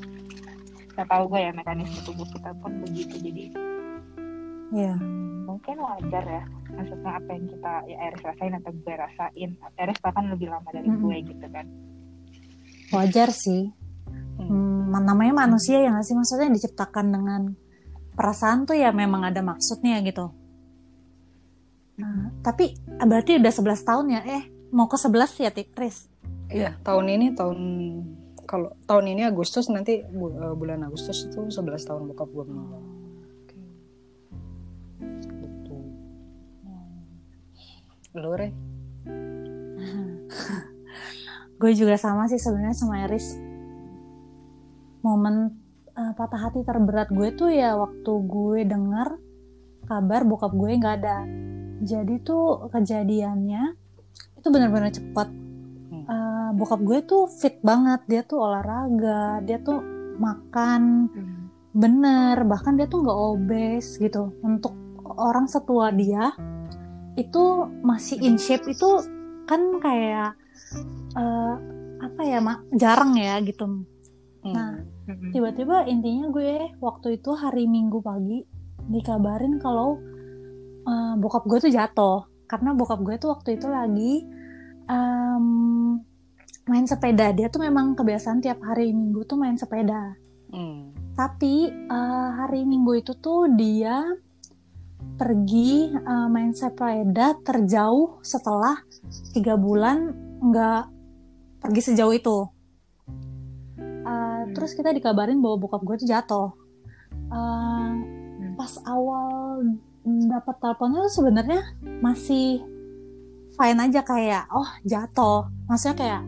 Nggak 0.96 1.08
tahu 1.08 1.24
gue 1.32 1.40
ya 1.40 1.52
mekanisme 1.56 2.00
tubuh 2.04 2.28
kita 2.28 2.52
pun 2.60 2.72
begitu. 2.84 3.16
Jadi 3.20 3.44
hmm, 4.76 5.48
mungkin 5.48 5.80
wajar 5.80 6.24
ya. 6.28 6.44
Maksudnya 6.76 7.12
apa 7.24 7.30
yang 7.32 7.46
kita 7.48 7.74
ya 7.88 7.98
Eris 8.12 8.24
rasain 8.26 8.54
atau 8.60 8.72
gue 8.76 8.96
rasain. 9.00 9.50
Eris 9.80 10.00
bahkan 10.04 10.28
lebih 10.28 10.52
lama 10.52 10.68
dari 10.76 10.92
Mm-mm. 10.92 11.08
gue 11.08 11.18
gitu 11.32 11.48
kan 11.56 11.68
wajar 12.92 13.30
sih. 13.32 13.72
Hmm, 14.36 14.92
namanya 14.92 15.48
manusia 15.48 15.80
ya 15.80 15.90
nggak 15.90 16.06
sih? 16.06 16.16
Maksudnya 16.16 16.52
diciptakan 16.52 17.06
dengan 17.10 17.42
perasaan 18.14 18.64
tuh 18.64 18.76
ya 18.76 18.92
memang 18.92 19.24
ada 19.24 19.40
maksudnya 19.40 20.00
gitu. 20.04 20.32
Nah, 21.96 22.32
tapi 22.44 22.76
berarti 23.00 23.40
udah 23.40 23.52
11 23.52 23.82
tahun 23.82 24.06
ya? 24.12 24.22
Eh 24.28 24.44
mau 24.76 24.92
ke 24.92 25.00
11 25.00 25.40
ya 25.40 25.52
Tris 25.52 26.12
Iya, 26.46 26.76
tahun 26.84 27.08
ini 27.10 27.28
tahun 27.34 27.60
kalau 28.46 28.76
tahun 28.86 29.18
ini 29.18 29.26
Agustus 29.26 29.66
nanti 29.72 30.06
bu- 30.06 30.36
eh, 30.36 30.54
bulan 30.54 30.86
Agustus 30.86 31.26
itu 31.26 31.50
11 31.50 31.82
tahun 31.82 32.06
bokap 32.12 32.30
gue 32.30 32.44
meninggal. 32.46 32.82
Gitu. 35.34 35.76
Lu 38.14 38.32
Re? 38.36 38.50
Gue 41.56 41.72
juga 41.74 41.96
sama 41.96 42.28
sih 42.28 42.40
sebenarnya 42.40 42.78
sama 42.78 43.04
Eris. 43.08 43.36
Momen 45.06 45.54
uh, 45.94 46.14
patah 46.18 46.50
hati 46.50 46.66
terberat 46.66 47.14
gue 47.14 47.30
tuh 47.38 47.54
ya 47.54 47.78
waktu 47.78 48.12
gue 48.26 48.60
dengar 48.66 49.16
kabar 49.86 50.26
bokap 50.26 50.52
gue 50.54 50.72
nggak 50.76 50.96
ada. 51.04 51.24
Jadi 51.86 52.24
tuh 52.24 52.72
kejadiannya 52.72 53.76
itu 54.40 54.48
benar-benar 54.52 54.92
cepat 54.92 55.30
Uh, 56.06 56.54
bokap 56.54 56.86
gue 56.86 57.02
tuh 57.02 57.26
fit 57.26 57.58
banget. 57.66 58.06
Dia 58.06 58.22
tuh 58.22 58.38
olahraga 58.46 59.42
dia 59.42 59.58
tuh 59.58 59.82
makan 60.22 61.10
bener 61.74 62.46
bahkan 62.46 62.78
dia 62.78 62.86
tuh 62.86 63.02
nggak 63.02 63.20
obes 63.34 63.98
gitu. 63.98 64.38
Untuk 64.46 64.78
orang 65.18 65.50
setua 65.50 65.90
dia 65.90 66.30
itu 67.18 67.66
masih 67.82 68.22
in 68.22 68.38
shape 68.38 68.70
itu 68.70 69.02
kan 69.50 69.82
kayak 69.82 70.38
eh, 71.16 71.56
apa 72.02 72.22
ya 72.24 72.40
mak 72.44 72.70
jarang 72.76 73.16
ya 73.18 73.40
gitu. 73.42 73.86
Nah, 74.46 74.78
Mm-mm. 75.10 75.34
tiba-tiba 75.34 75.90
intinya 75.90 76.30
gue 76.30 76.78
waktu 76.78 77.18
itu 77.18 77.34
hari 77.34 77.66
minggu 77.66 77.98
pagi 78.02 78.46
dikabarin 78.90 79.58
kalau 79.58 79.98
eh, 80.86 81.14
bokap 81.18 81.46
gue 81.50 81.70
tuh 81.70 81.72
jatuh. 81.74 82.30
Karena 82.46 82.78
bokap 82.78 83.02
gue 83.02 83.18
tuh 83.18 83.34
waktu 83.34 83.58
itu 83.58 83.66
lagi 83.66 84.22
em, 84.86 85.46
main 86.70 86.86
sepeda. 86.86 87.34
Dia 87.34 87.50
tuh 87.50 87.66
memang 87.66 87.98
kebiasaan 87.98 88.38
tiap 88.46 88.62
hari 88.62 88.94
minggu 88.94 89.26
tuh 89.26 89.38
main 89.38 89.58
sepeda. 89.58 90.14
Hmm. 90.56 90.94
tapi 91.18 91.68
eh, 91.68 92.30
hari 92.38 92.64
minggu 92.64 93.02
itu 93.02 93.18
tuh 93.18 93.50
dia 93.60 94.04
pergi 95.18 95.90
eh, 95.92 96.28
main 96.32 96.54
sepeda 96.56 97.36
terjauh 97.44 98.22
setelah 98.24 98.80
tiga 99.36 99.60
bulan 99.60 100.14
nggak 100.42 100.84
pergi 101.64 101.82
sejauh 101.92 102.14
itu. 102.14 102.38
Eh, 104.06 104.44
Terus 104.54 104.72
kita 104.78 104.94
dikabarin 104.94 105.42
bahwa 105.42 105.66
bokap 105.66 105.82
gue 105.84 105.96
tuh 106.06 106.10
jatuh. 106.10 106.50
Eh, 107.12 107.92
pas 108.56 108.74
awal 108.88 109.76
dapat 110.06 110.56
teleponnya 110.62 111.10
tuh 111.10 111.14
sebenarnya 111.18 111.62
masih 112.00 112.62
fine 113.58 113.80
aja 113.82 114.02
kayak 114.06 114.46
oh 114.54 114.70
jatuh. 114.86 115.50
Maksudnya 115.66 115.96
kayak 115.98 116.22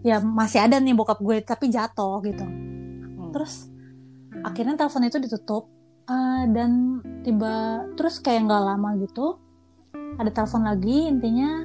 ya 0.00 0.16
masih 0.24 0.64
ada 0.64 0.80
nih 0.80 0.96
bokap 0.96 1.18
gue 1.20 1.42
tapi 1.42 1.68
jatuh 1.68 2.22
gitu. 2.24 2.46
Hmm. 2.46 3.30
Terus 3.34 3.68
akhirnya 4.40 4.78
telepon 4.78 5.04
itu 5.04 5.18
ditutup 5.20 5.68
eh, 6.08 6.44
dan 6.54 7.02
tiba 7.26 7.84
terus 7.98 8.22
kayak 8.22 8.48
nggak 8.48 8.62
lama 8.64 8.96
gitu 9.04 9.36
ada 10.16 10.30
telepon 10.32 10.64
lagi 10.64 11.08
intinya 11.08 11.64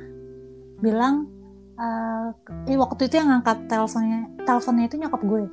bilang 0.79 1.27
eh 1.75 2.27
eh, 2.71 2.77
waktu 2.79 3.01
itu 3.11 3.15
yang 3.19 3.29
ngangkat 3.35 3.67
teleponnya 3.67 4.19
teleponnya 4.47 4.85
itu 4.87 4.95
nyokap 4.99 5.21
gue. 5.27 5.43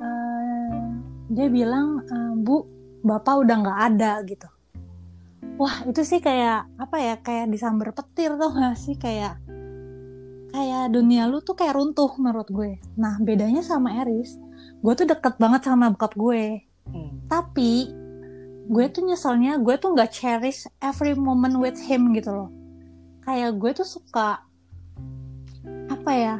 Eh, 0.00 0.80
dia 1.32 1.46
bilang 1.52 2.00
eh, 2.04 2.32
bu 2.40 2.64
bapak 3.04 3.34
udah 3.44 3.56
nggak 3.60 3.80
ada 3.92 4.12
gitu. 4.24 4.48
Wah 5.60 5.84
itu 5.84 6.00
sih 6.04 6.24
kayak 6.24 6.72
apa 6.80 6.96
ya 6.96 7.14
kayak 7.20 7.52
disambar 7.52 7.92
petir 7.92 8.32
tuh 8.40 8.48
gak 8.56 8.76
sih? 8.80 8.96
Kayak 8.96 9.36
kayak 10.56 10.88
dunia 10.88 11.28
lu 11.28 11.44
tuh 11.44 11.52
kayak 11.52 11.76
runtuh 11.76 12.16
menurut 12.16 12.48
gue. 12.48 12.80
Nah 12.96 13.20
bedanya 13.20 13.60
sama 13.60 14.00
Eris 14.00 14.40
gue 14.80 14.92
tuh 14.96 15.04
deket 15.04 15.36
banget 15.36 15.68
sama 15.68 15.92
bokap 15.92 16.16
gue. 16.16 16.64
Hmm. 16.90 17.22
tapi 17.30 17.92
gue 18.66 18.84
tuh 18.90 19.06
nyeselnya 19.06 19.62
gue 19.62 19.78
tuh 19.78 19.94
nggak 19.94 20.10
cherish 20.10 20.66
every 20.82 21.14
moment 21.14 21.54
with 21.60 21.78
him 21.78 22.10
gitu 22.16 22.34
loh. 22.34 22.50
Kayak 23.22 23.60
gue 23.60 23.70
tuh 23.78 23.86
suka 23.86 24.42
apa 26.10 26.18
ya 26.18 26.36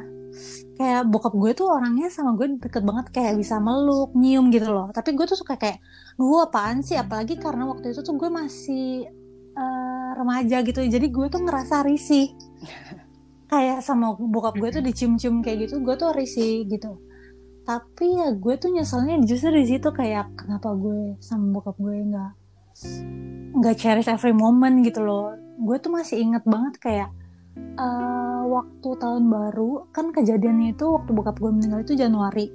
kayak 0.74 1.06
bokap 1.14 1.30
gue 1.38 1.54
tuh 1.54 1.70
orangnya 1.70 2.10
sama 2.10 2.34
gue 2.34 2.58
deket 2.58 2.82
banget 2.82 3.06
kayak 3.14 3.38
bisa 3.38 3.62
meluk 3.62 4.10
nyium 4.18 4.50
gitu 4.50 4.66
loh. 4.66 4.90
Tapi 4.90 5.14
gue 5.14 5.22
tuh 5.30 5.38
suka 5.38 5.54
kayak 5.54 5.78
gue 6.18 6.40
apaan 6.42 6.82
sih? 6.82 6.98
Apalagi 6.98 7.38
karena 7.38 7.70
waktu 7.70 7.94
itu 7.94 8.02
tuh 8.02 8.18
gue 8.18 8.26
masih 8.32 9.06
eh, 9.54 10.10
remaja 10.18 10.66
gitu. 10.66 10.80
Jadi 10.82 11.06
gue 11.12 11.26
tuh 11.30 11.46
ngerasa 11.46 11.86
risih. 11.86 12.34
Kayak 13.52 13.86
sama 13.86 14.18
bokap 14.18 14.58
gue 14.58 14.70
tuh 14.74 14.82
dicium-cium 14.82 15.38
kayak 15.44 15.70
gitu 15.70 15.84
gue 15.86 15.94
tuh 15.94 16.10
risih 16.18 16.66
gitu. 16.66 16.98
Tapi 17.62 18.06
ya 18.18 18.34
gue 18.34 18.54
tuh 18.58 18.74
nyeselnya 18.74 19.22
justru 19.22 19.54
di 19.54 19.70
situ 19.70 19.92
kayak 19.94 20.34
kenapa 20.34 20.74
gue 20.74 21.14
sama 21.22 21.62
bokap 21.62 21.78
gue 21.78 21.94
nggak 22.10 22.32
nggak 23.54 23.76
cherish 23.78 24.10
every 24.10 24.34
moment? 24.34 24.82
gitu 24.82 24.98
loh. 25.04 25.36
Gue 25.62 25.78
tuh 25.78 25.94
masih 25.94 26.26
inget 26.26 26.42
banget 26.42 26.74
kayak 26.82 27.19
eh, 27.78 28.42
waktu 28.46 28.88
tahun 28.98 29.24
baru 29.30 29.90
kan 29.94 30.10
kejadiannya 30.10 30.74
itu 30.74 30.86
waktu 30.90 31.10
bokap 31.14 31.36
gue 31.38 31.50
meninggal 31.50 31.80
itu 31.84 31.94
Januari. 31.96 32.50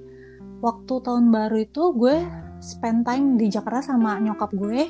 Waktu 0.60 0.94
tahun 1.04 1.30
baru 1.30 1.58
itu 1.62 1.94
gue 1.96 2.18
spend 2.64 3.06
time 3.06 3.38
di 3.38 3.52
Jakarta 3.52 3.94
sama 3.94 4.18
nyokap 4.20 4.52
gue 4.56 4.90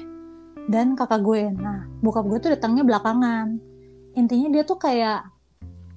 dan 0.71 0.95
kakak 0.97 1.21
gue. 1.21 1.51
Nah 1.53 1.89
bokap 1.99 2.25
gue 2.27 2.37
tuh 2.41 2.51
datangnya 2.55 2.83
belakangan. 2.87 3.59
Intinya 4.15 4.47
dia 4.53 4.63
tuh 4.63 4.79
kayak 4.79 5.27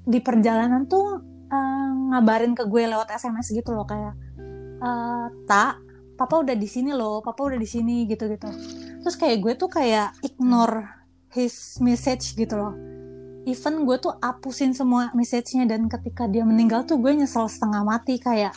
di 0.09 0.19
perjalanan 0.25 0.89
tuh 0.89 1.21
eh, 1.49 1.91
ngabarin 2.13 2.57
ke 2.57 2.65
gue 2.67 2.89
lewat 2.89 3.13
SMS 3.15 3.53
gitu 3.53 3.71
loh 3.77 3.87
kayak 3.87 4.15
eh, 4.83 5.27
tak 5.47 5.89
papa 6.19 6.43
udah 6.43 6.59
di 6.59 6.67
sini 6.67 6.91
loh 6.91 7.23
papa 7.23 7.47
udah 7.47 7.59
di 7.63 7.69
sini 7.71 8.03
gitu 8.11 8.27
gitu 8.27 8.51
terus 9.07 9.15
kayak 9.15 9.39
gue 9.39 9.53
tuh 9.55 9.71
kayak 9.71 10.19
ignore 10.27 10.91
his 11.31 11.79
message 11.79 12.35
gitu 12.35 12.59
loh 12.59 12.75
even 13.49 13.89
gue 13.89 13.97
tuh 13.97 14.13
apusin 14.21 14.77
semua 14.77 15.09
message-nya 15.17 15.65
dan 15.65 15.89
ketika 15.89 16.29
dia 16.29 16.45
meninggal 16.45 16.85
tuh 16.85 17.01
gue 17.01 17.17
nyesel 17.17 17.49
setengah 17.49 17.81
mati 17.81 18.21
kayak 18.21 18.53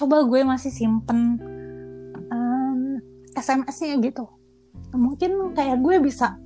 coba 0.00 0.24
gue 0.24 0.40
masih 0.42 0.72
simpen 0.72 1.36
em, 2.32 2.98
SMS-nya 3.36 4.00
gitu. 4.00 4.24
Mungkin 4.96 5.52
kayak 5.52 5.78
gue 5.84 6.00
bisa 6.00 6.40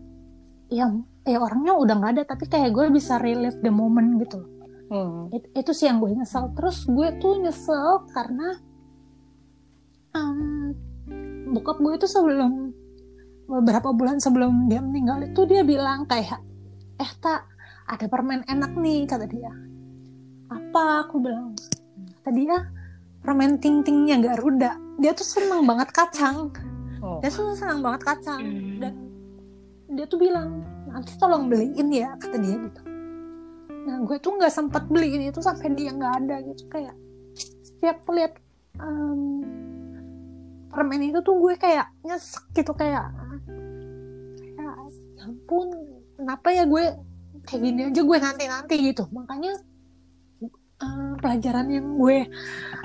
ya 0.67 0.91
ya 1.23 1.39
orangnya 1.39 1.79
udah 1.79 1.95
nggak 1.95 2.13
ada 2.19 2.23
tapi 2.27 2.51
kayak 2.51 2.75
gue 2.75 2.91
bisa 2.91 3.23
relive 3.23 3.63
the 3.63 3.71
moment 3.71 4.19
gitu. 4.19 4.43
Hmm. 4.91 5.31
It- 5.31 5.51
itu 5.55 5.71
sih 5.71 5.87
yang 5.87 6.03
gue 6.03 6.11
nyesel. 6.11 6.51
Terus 6.59 6.87
gue 6.87 7.09
tuh 7.23 7.39
nyesel 7.39 8.07
karena 8.11 8.59
em, 10.15 10.75
bokap 11.55 11.79
gue 11.79 11.95
itu 11.97 12.07
sebelum 12.11 12.75
beberapa 13.47 13.95
bulan 13.95 14.19
sebelum 14.19 14.67
dia 14.67 14.83
meninggal 14.83 15.23
itu 15.23 15.47
dia 15.47 15.63
bilang 15.63 16.03
kayak 16.11 16.43
eh 16.99 17.13
tak 17.23 17.47
ada 17.87 18.07
permen 18.11 18.43
enak 18.47 18.75
nih 18.75 19.07
kata 19.07 19.27
dia. 19.31 19.53
Apa? 20.51 21.07
aku 21.07 21.23
bilang. 21.23 21.55
Kata 22.23 22.31
dia 22.35 22.57
permen 23.23 23.59
ting 23.59 23.83
tingnya 23.83 24.23
Garuda 24.23 24.87
dia 24.97 25.13
tuh 25.13 25.27
seneng 25.27 25.65
banget 25.65 25.89
kacang. 25.93 26.49
Oh. 27.05 27.21
dia 27.21 27.29
tuh 27.29 27.53
seneng 27.53 27.85
banget 27.85 28.03
kacang. 28.03 28.41
Hmm. 28.41 28.81
dan 28.81 28.95
dia 29.93 30.07
tuh 30.11 30.19
bilang 30.19 30.67
nanti 30.91 31.15
tolong 31.21 31.47
beliin 31.47 31.89
ya 31.93 32.17
kata 32.17 32.37
dia 32.41 32.57
gitu. 32.57 32.81
Nah 33.87 33.97
gue 34.03 34.17
tuh 34.19 34.33
nggak 34.35 34.53
sempat 34.53 34.89
beliin 34.91 35.31
itu 35.31 35.39
sampai 35.39 35.71
dia 35.77 35.93
nggak 35.93 36.15
ada 36.25 36.37
gitu. 36.43 36.63
Kayak 36.73 36.97
setiap 37.37 38.03
lihat 38.11 38.35
um, 38.81 39.45
permen 40.73 41.13
itu 41.13 41.21
tuh 41.21 41.37
gue 41.39 41.55
kayak 41.61 41.93
nyesek 42.03 42.45
gitu 42.57 42.73
kayak 42.73 43.13
kayak 44.43 44.75
ya 45.17 45.25
ampun 45.29 45.69
kenapa 46.17 46.49
ya 46.53 46.65
gue 46.65 46.85
kayak 47.47 47.63
gini 47.63 47.81
aja 47.89 48.03
gue 48.03 48.19
nanti 48.19 48.45
nanti 48.51 48.75
gitu 48.91 49.07
makanya 49.15 49.55
uh, 50.83 51.15
pelajaran 51.23 51.71
yang 51.71 51.87
gue 51.95 52.27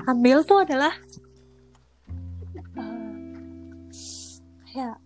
ambil 0.06 0.46
tuh 0.46 0.62
adalah 0.62 0.94
uh, 2.78 3.74
kayak 4.70 4.96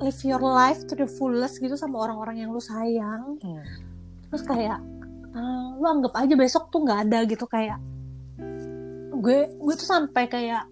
live 0.00 0.20
your 0.24 0.42
life 0.42 0.82
to 0.88 0.98
the 0.98 1.06
fullest 1.06 1.62
gitu 1.62 1.78
sama 1.78 2.02
orang-orang 2.02 2.42
yang 2.42 2.50
lu 2.50 2.60
sayang 2.60 3.38
Hmm. 3.40 3.62
terus 4.28 4.42
kayak 4.42 4.82
uh, 5.32 5.66
lu 5.78 5.86
anggap 5.86 6.12
aja 6.18 6.34
besok 6.34 6.68
tuh 6.74 6.82
nggak 6.82 7.08
ada 7.08 7.18
gitu 7.30 7.46
kayak 7.46 7.78
gue 9.20 9.38
gue 9.52 9.74
tuh 9.76 9.88
sampai 9.88 10.24
kayak 10.26 10.64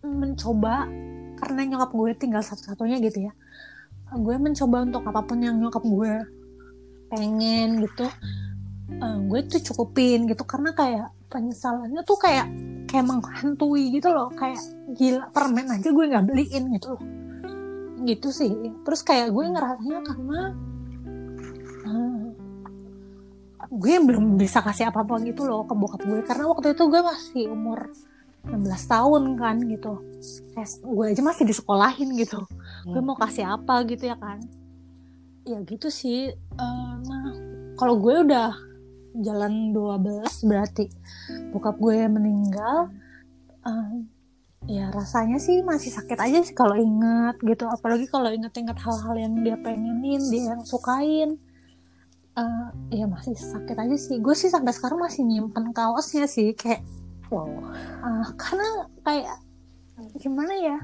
mencoba 0.00 0.88
karena 1.36 1.60
nyokap 1.68 1.92
gue 1.92 2.10
tinggal 2.16 2.40
satu-satunya 2.40 3.00
gitu 3.04 3.28
ya 3.28 3.32
gue 4.10 4.36
mencoba 4.40 4.82
untuk 4.82 5.04
apa 5.06 5.22
pun 5.22 5.38
yang 5.38 5.60
nyokap 5.60 5.84
gue 5.84 6.39
pengen 7.10 7.82
gitu 7.84 8.06
uh, 8.98 9.18
gue 9.22 9.40
tuh 9.46 9.60
cukupin 9.70 10.26
gitu. 10.26 10.42
Karena 10.42 10.74
kayak 10.74 11.14
penyesalannya 11.30 12.02
tuh 12.02 12.18
kayak 12.18 12.46
kayak 12.90 13.06
menghantui 13.06 13.94
gitu 13.94 14.10
loh. 14.10 14.34
Kayak 14.34 14.58
gila 14.98 15.30
permen 15.30 15.70
aja 15.70 15.88
gue 15.88 16.04
nggak 16.10 16.26
beliin 16.26 16.64
gitu 16.74 16.98
loh. 16.98 17.02
Gitu 18.02 18.28
sih. 18.34 18.52
Terus 18.82 19.00
kayak 19.06 19.30
gue 19.30 19.44
ngerasanya 19.46 19.98
karena 20.02 20.40
uh, 21.86 22.22
gue 23.70 23.94
belum 24.02 24.34
bisa 24.34 24.58
kasih 24.64 24.90
apa-apa 24.90 25.22
gitu 25.22 25.46
loh 25.46 25.62
ke 25.64 25.74
bokap 25.78 26.02
gue. 26.02 26.20
Karena 26.26 26.44
waktu 26.50 26.74
itu 26.74 26.84
gue 26.90 27.00
masih 27.02 27.44
umur 27.54 27.94
16 28.40 28.66
tahun 28.66 29.22
kan 29.38 29.56
gitu. 29.68 30.00
Kayak 30.56 30.70
gue 30.82 31.06
aja 31.14 31.22
masih 31.22 31.44
disekolahin 31.46 32.10
gitu. 32.18 32.42
Gue 32.88 33.02
mau 33.04 33.14
kasih 33.14 33.46
apa 33.46 33.84
gitu 33.86 34.10
ya 34.10 34.18
kan 34.18 34.40
ya 35.50 35.58
gitu 35.66 35.88
sih. 35.90 36.30
Eh, 36.34 36.92
nah 37.06 37.26
kalau 37.74 37.98
gue 37.98 38.14
udah 38.26 38.54
jalan 39.18 39.74
12 39.74 40.46
berarti 40.46 40.86
bokap 41.50 41.76
gue 41.82 42.06
meninggal 42.06 42.94
eh, 43.66 43.90
ya 44.70 44.94
rasanya 44.94 45.42
sih 45.42 45.66
masih 45.66 45.90
sakit 45.90 46.18
aja 46.20 46.38
sih 46.46 46.54
kalau 46.54 46.78
inget 46.78 47.36
gitu. 47.42 47.66
Apalagi 47.66 48.06
kalau 48.06 48.30
inget-inget 48.30 48.78
hal-hal 48.78 49.14
yang 49.18 49.34
dia 49.42 49.56
pengenin 49.58 50.22
dia 50.30 50.54
yang 50.54 50.62
sukain 50.62 51.38
Eh, 52.30 52.68
ya 52.94 53.10
masih 53.10 53.34
sakit 53.34 53.74
aja 53.74 53.96
sih. 53.98 54.16
Gue 54.22 54.38
sih 54.38 54.48
sampai 54.48 54.70
sekarang 54.70 55.02
masih 55.02 55.26
nyimpen 55.26 55.74
kaosnya 55.74 56.30
sih 56.30 56.54
kayak 56.54 56.80
wow. 57.28 57.50
Ah, 58.00 58.24
karena 58.38 58.86
kayak 59.02 59.34
gimana 60.16 60.54
ya 60.56 60.78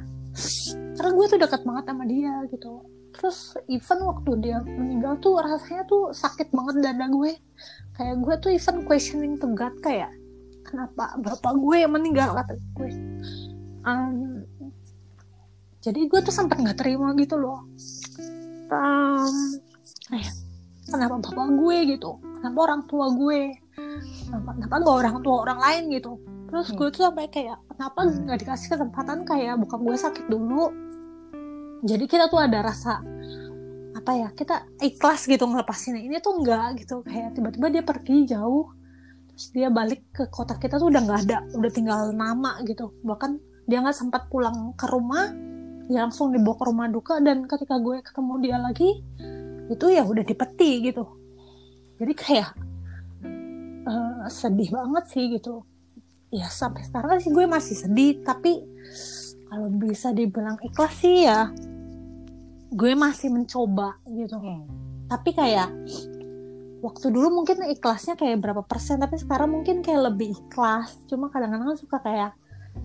karena 0.97 1.11
gue 1.17 1.27
tuh 1.29 1.39
dekat 1.41 1.63
banget 1.65 1.85
sama 1.89 2.05
dia 2.05 2.35
gitu 2.53 2.85
terus 3.17 3.57
even 3.67 3.99
waktu 4.05 4.31
dia 4.45 4.61
meninggal 4.63 5.17
tuh 5.19 5.41
rasanya 5.41 5.89
tuh 5.89 6.13
sakit 6.13 6.53
banget 6.53 6.85
dada 6.85 7.09
gue. 7.09 7.33
Kayak 7.97 8.17
gue 8.21 8.35
tuh 8.45 8.51
even 8.53 8.85
questioning 8.85 9.41
to 9.41 9.49
God 9.57 9.73
kayak 9.81 10.13
kenapa 10.63 11.17
bapak 11.19 11.53
gue 11.57 11.77
yang 11.81 11.93
meninggal? 11.97 12.37
kata 12.37 12.55
gue. 12.77 12.91
Um, 13.87 14.45
jadi 15.81 16.01
gue 16.11 16.21
tuh 16.21 16.35
sempat 16.35 16.59
nggak 16.59 16.77
terima 16.83 17.15
gitu 17.17 17.39
loh. 17.39 17.65
Um, 18.69 19.37
eh, 20.13 20.27
kenapa 20.91 21.23
bapak 21.23 21.49
gue? 21.57 21.77
gitu. 21.97 22.19
Kenapa 22.21 22.59
orang 22.67 22.83
tua 22.91 23.07
gue? 23.15 23.55
Kenapa, 24.27 24.51
kenapa 24.59 24.75
nggak 24.83 24.97
orang 25.07 25.17
tua 25.23 25.37
orang 25.47 25.59
lain? 25.63 25.83
gitu. 25.95 26.19
Terus 26.47 26.67
Hmm. 26.71 26.77
gue 26.79 26.89
tuh 26.95 27.03
sampai 27.11 27.27
kayak 27.31 27.59
kenapa 27.75 27.99
nggak 28.07 28.39
dikasih 28.43 28.69
kesempatan 28.75 29.19
kayak 29.27 29.55
bukan 29.63 29.79
gue 29.83 29.97
sakit 29.99 30.25
dulu 30.31 30.71
jadi 31.85 32.05
kita 32.09 32.33
tuh 32.33 32.41
ada 32.41 32.65
rasa 32.65 33.03
apa 33.97 34.13
ya 34.13 34.29
kita 34.33 34.69
ikhlas 34.81 35.27
gitu 35.27 35.45
ngelepasinnya. 35.45 36.05
Ini 36.05 36.23
tuh 36.23 36.41
enggak 36.41 36.85
gitu 36.85 37.03
kayak 37.03 37.35
tiba-tiba 37.37 37.67
dia 37.73 37.83
pergi 37.83 38.17
jauh 38.29 38.71
terus 39.33 39.53
dia 39.53 39.69
balik 39.69 40.07
ke 40.15 40.31
kota 40.33 40.57
kita 40.57 40.81
tuh 40.81 40.89
udah 40.89 41.03
nggak 41.05 41.21
ada 41.29 41.39
udah 41.57 41.73
tinggal 41.73 42.01
nama 42.15 42.61
gitu. 42.65 42.95
Bahkan 43.03 43.31
dia 43.67 43.83
nggak 43.83 43.97
sempat 43.97 44.31
pulang 44.31 44.73
ke 44.79 44.87
rumah 44.87 45.33
dia 45.87 46.03
langsung 46.03 46.35
dibawa 46.35 46.57
ke 46.59 46.65
rumah 46.67 46.87
duka 46.91 47.23
dan 47.23 47.47
ketika 47.47 47.79
gue 47.79 48.03
ketemu 48.03 48.33
dia 48.43 48.57
lagi 48.59 48.91
itu 49.71 49.87
ya 49.91 50.03
udah 50.03 50.25
dipeti 50.27 50.71
gitu. 50.87 51.05
Jadi 51.99 52.13
kayak 52.15 52.51
eh, 53.87 54.27
sedih 54.31 54.71
banget 54.71 55.05
sih 55.11 55.25
gitu. 55.35 55.63
Ya 56.35 56.51
sampai 56.51 56.83
sekarang 56.83 57.23
sih 57.23 57.31
gue 57.31 57.47
masih 57.47 57.75
sedih 57.79 58.23
tapi 58.27 58.67
kalau 59.47 59.69
bisa 59.71 60.11
dibilang 60.11 60.59
ikhlas 60.63 60.95
sih 60.99 61.27
ya 61.27 61.51
gue 62.67 62.93
masih 62.99 63.31
mencoba 63.31 63.95
gitu. 64.11 64.37
Hmm. 64.37 64.67
tapi 65.07 65.31
kayak 65.31 65.71
waktu 66.87 67.07
dulu 67.11 67.43
mungkin 67.43 67.67
ikhlasnya 67.67 68.15
kayak 68.15 68.39
berapa 68.43 68.63
persen 68.63 69.01
tapi 69.01 69.17
sekarang 69.17 69.51
mungkin 69.51 69.81
kayak 69.81 70.13
lebih 70.13 70.37
ikhlas. 70.37 71.03
Cuma 71.09 71.33
kadang-kadang 71.33 71.75
suka 71.75 71.99
kayak 71.99 72.37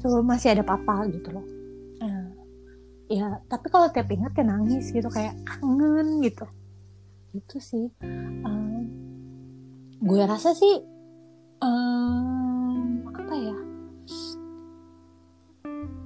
coba 0.01 0.23
masih 0.23 0.57
ada 0.57 0.63
papa 0.63 1.05
gitu 1.11 1.29
loh. 1.29 1.45
Nah, 2.01 2.33
ya 3.11 3.37
tapi 3.45 3.67
kalau 3.69 3.91
tiap 3.91 4.09
ingat 4.09 4.33
ya 4.33 4.45
nangis 4.47 4.89
gitu 4.89 5.05
kayak 5.11 5.37
kangen 5.45 6.23
gitu. 6.23 6.45
Itu 7.35 7.57
sih. 7.61 7.91
Em, 8.01 8.89
gue 10.01 10.21
rasa 10.25 10.55
sih 10.55 10.81
em, 11.61 13.05
apa 13.11 13.33
ya 13.37 13.57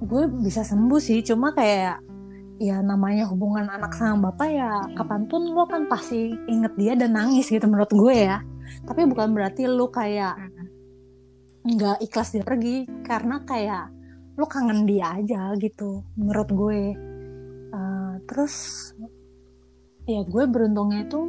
gue 0.02 0.22
bisa 0.42 0.62
sembuh 0.66 1.00
sih. 1.00 1.20
Cuma 1.24 1.52
kayak 1.56 2.02
ya 2.56 2.80
namanya 2.80 3.28
hubungan 3.28 3.68
anak 3.68 3.92
sama 3.92 4.32
bapak 4.32 4.48
ya 4.48 4.80
kapan 4.96 5.28
pun 5.28 5.44
lo 5.52 5.68
kan 5.68 5.84
pasti 5.92 6.32
inget 6.48 6.72
dia 6.80 6.96
dan 6.96 7.12
nangis 7.12 7.48
gitu 7.48 7.64
menurut 7.68 7.92
gue 7.92 8.16
ya. 8.28 8.40
Tapi 8.84 9.06
bukan 9.08 9.32
berarti 9.32 9.68
lo 9.68 9.92
kayak 9.92 10.36
nggak 11.66 11.98
ikhlas 12.06 12.32
dia 12.32 12.44
pergi 12.46 12.86
karena 13.02 13.42
kayak 13.42 13.90
lo 14.36 14.46
kangen 14.46 14.84
dia 14.84 15.16
aja 15.16 15.52
gitu 15.56 16.04
menurut 16.16 16.48
gue. 16.50 16.80
Eh, 17.76 18.14
terus 18.28 18.54
ya 20.06 20.22
gue 20.22 20.44
beruntungnya 20.46 21.04
itu 21.04 21.20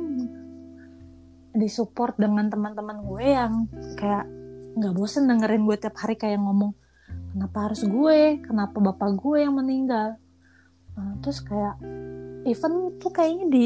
disupport 1.58 2.14
dengan 2.22 2.54
teman-teman 2.54 3.02
gue 3.02 3.26
yang 3.26 3.54
kayak 3.98 4.30
nggak 4.78 4.94
bosen 4.94 5.26
dengerin 5.26 5.66
gue 5.66 5.78
tiap 5.82 5.98
hari 5.98 6.14
kayak 6.14 6.38
ngomong 6.38 6.78
kenapa 7.38 7.70
harus 7.70 7.86
gue? 7.86 8.42
Kenapa 8.42 8.82
bapak 8.82 9.14
gue 9.14 9.46
yang 9.46 9.54
meninggal? 9.54 10.18
Nah, 10.98 11.14
terus 11.22 11.38
kayak 11.46 11.78
even 12.50 12.98
tuh 12.98 13.14
kayaknya 13.14 13.46
di 13.46 13.66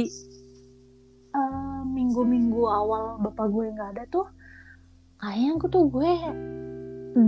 eh, 1.31 1.81
minggu-minggu 1.87 2.59
awal 2.67 3.15
bapak 3.23 3.47
gue 3.47 3.71
nggak 3.71 3.89
ada 3.95 4.03
tuh 4.11 4.27
kayaknya 5.15 5.49
aku 5.55 5.67
tuh 5.71 5.83
gue 5.87 6.11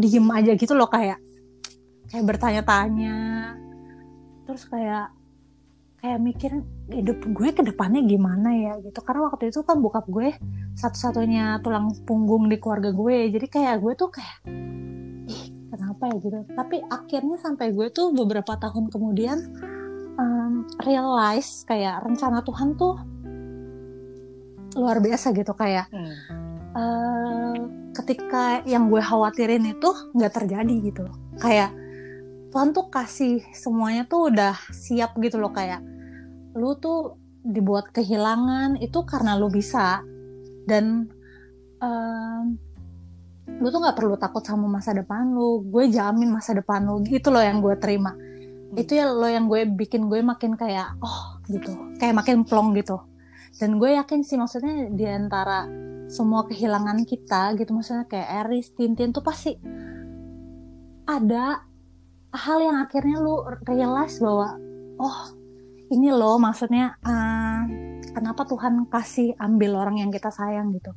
diem 0.03 0.27
aja 0.36 0.51
gitu 0.60 0.75
loh 0.75 0.91
kayak 0.91 1.23
kayak 2.12 2.27
bertanya-tanya. 2.27 3.56
Terus 4.43 4.67
kayak 4.67 5.15
kayak 6.03 6.19
mikir 6.19 6.51
hidup 6.91 7.23
gue 7.23 7.49
ke 7.56 7.63
depannya 7.63 8.03
gimana 8.03 8.51
ya 8.51 8.73
gitu. 8.84 8.99
Karena 8.99 9.32
waktu 9.32 9.47
itu 9.47 9.63
kan 9.63 9.79
bokap 9.79 10.12
gue 10.12 10.36
satu-satunya 10.75 11.63
tulang 11.63 11.95
punggung 12.03 12.51
di 12.51 12.60
keluarga 12.60 12.91
gue. 12.91 13.32
Jadi 13.32 13.47
kayak 13.47 13.79
gue 13.79 13.93
tuh 13.95 14.12
kayak 14.12 14.43
kenapa 15.73 16.13
ya 16.13 16.17
gitu. 16.21 16.39
Tapi 16.53 16.77
akhirnya 16.86 17.38
sampai 17.41 17.73
gue 17.73 17.89
tuh 17.89 18.13
beberapa 18.13 18.53
tahun 18.62 18.93
kemudian 18.93 19.38
um, 20.21 20.69
realize 20.86 21.65
kayak 21.65 22.05
rencana 22.05 22.45
Tuhan 22.45 22.77
tuh 22.77 23.01
luar 24.77 25.01
biasa 25.01 25.33
gitu 25.33 25.53
kayak 25.57 25.89
Hmm. 25.89 26.13
eh, 26.73 27.55
ketika 27.93 28.65
yang 28.65 28.89
gue 28.89 28.97
khawatirin 28.97 29.62
itu 29.69 29.89
nggak 30.17 30.33
terjadi 30.33 30.75
gitu 30.81 31.05
kayak 31.38 31.69
Tuhan 32.49 32.73
tuh 32.73 32.89
kasih 32.89 33.41
semuanya 33.53 34.05
tuh 34.09 34.33
udah 34.33 34.57
siap 34.73 35.17
gitu 35.21 35.38
loh 35.38 35.53
kayak 35.53 35.81
lu 36.53 36.77
tuh 36.77 37.17
dibuat 37.43 37.91
kehilangan 37.91 38.79
itu 38.79 39.03
karena 39.03 39.36
lu 39.36 39.51
bisa. 39.51 39.99
Dan 40.63 41.12
em, 41.83 42.55
lu 43.47 43.67
tuh 43.67 43.79
nggak 43.84 43.97
perlu 43.97 44.15
takut 44.15 44.43
sama 44.43 44.67
masa 44.67 44.95
depan 44.95 45.32
lu. 45.32 45.63
Gue 45.67 45.91
jamin 45.91 46.32
masa 46.32 46.56
depan 46.56 46.84
lu. 46.84 47.03
Gitu 47.03 47.27
loh 47.29 47.43
yang 47.43 47.60
gue 47.60 47.75
terima. 47.79 48.15
Itu 48.73 48.97
ya 48.97 49.12
lo 49.12 49.29
yang 49.29 49.45
gue 49.51 49.69
bikin 49.69 50.10
gue 50.10 50.23
makin 50.23 50.56
kayak 50.58 50.97
oh 51.03 51.39
gitu. 51.51 51.71
Kayak 51.99 52.23
makin 52.23 52.47
plong 52.47 52.73
gitu. 52.77 52.99
Dan 53.60 53.77
gue 53.77 53.93
yakin 53.93 54.25
sih 54.25 54.39
maksudnya 54.39 54.89
di 54.89 55.06
antara 55.06 55.69
semua 56.10 56.43
kehilangan 56.47 57.06
kita 57.08 57.56
gitu 57.56 57.71
maksudnya 57.71 58.06
kayak 58.10 58.45
Eris, 58.45 58.73
Tintin 58.75 59.15
tuh 59.15 59.23
pasti 59.23 59.56
ada 61.08 61.63
hal 62.34 62.58
yang 62.60 62.77
akhirnya 62.82 63.21
lu 63.21 63.45
realize 63.67 64.17
bahwa 64.17 64.58
oh 64.97 65.19
ini 65.93 66.10
loh 66.10 66.41
maksudnya 66.41 66.97
uh, 67.06 67.62
kenapa 68.13 68.47
Tuhan 68.49 68.89
kasih 68.89 69.38
ambil 69.38 69.77
orang 69.77 70.01
yang 70.01 70.10
kita 70.10 70.34
sayang 70.34 70.73
gitu 70.73 70.91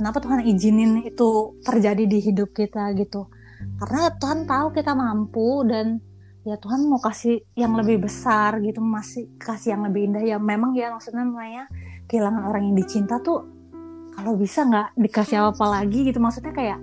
kenapa 0.00 0.24
Tuhan 0.24 0.48
izinin 0.48 1.04
itu 1.04 1.60
terjadi 1.60 2.08
di 2.08 2.18
hidup 2.24 2.56
kita 2.56 2.96
gitu? 2.96 3.28
Karena 3.76 4.08
Tuhan 4.16 4.48
tahu 4.48 4.72
kita 4.72 4.96
mampu 4.96 5.60
dan 5.68 6.00
ya 6.40 6.56
Tuhan 6.56 6.88
mau 6.88 6.96
kasih 6.96 7.44
yang 7.52 7.76
lebih 7.76 8.08
besar 8.08 8.64
gitu 8.64 8.80
masih 8.80 9.28
kasih 9.36 9.76
yang 9.76 9.84
lebih 9.84 10.08
indah. 10.08 10.24
Ya 10.24 10.40
memang 10.40 10.72
ya 10.72 10.88
maksudnya 10.88 11.28
namanya 11.28 11.68
kehilangan 12.08 12.48
orang 12.48 12.72
yang 12.72 12.76
dicinta 12.80 13.20
tuh 13.20 13.44
kalau 14.16 14.40
bisa 14.40 14.64
nggak 14.64 14.96
dikasih 14.96 15.36
apa, 15.44 15.52
apa 15.52 15.66
lagi 15.68 16.08
gitu. 16.08 16.16
Maksudnya 16.16 16.56
kayak 16.56 16.80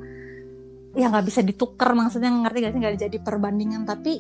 ya 0.94 1.10
nggak 1.10 1.26
bisa 1.26 1.42
ditukar 1.42 1.98
maksudnya 1.98 2.30
ngerti 2.30 2.58
gak 2.62 2.72
sih? 2.78 2.80
Nggak 2.86 2.96
jadi 3.02 3.18
perbandingan. 3.26 3.82
Tapi 3.90 4.14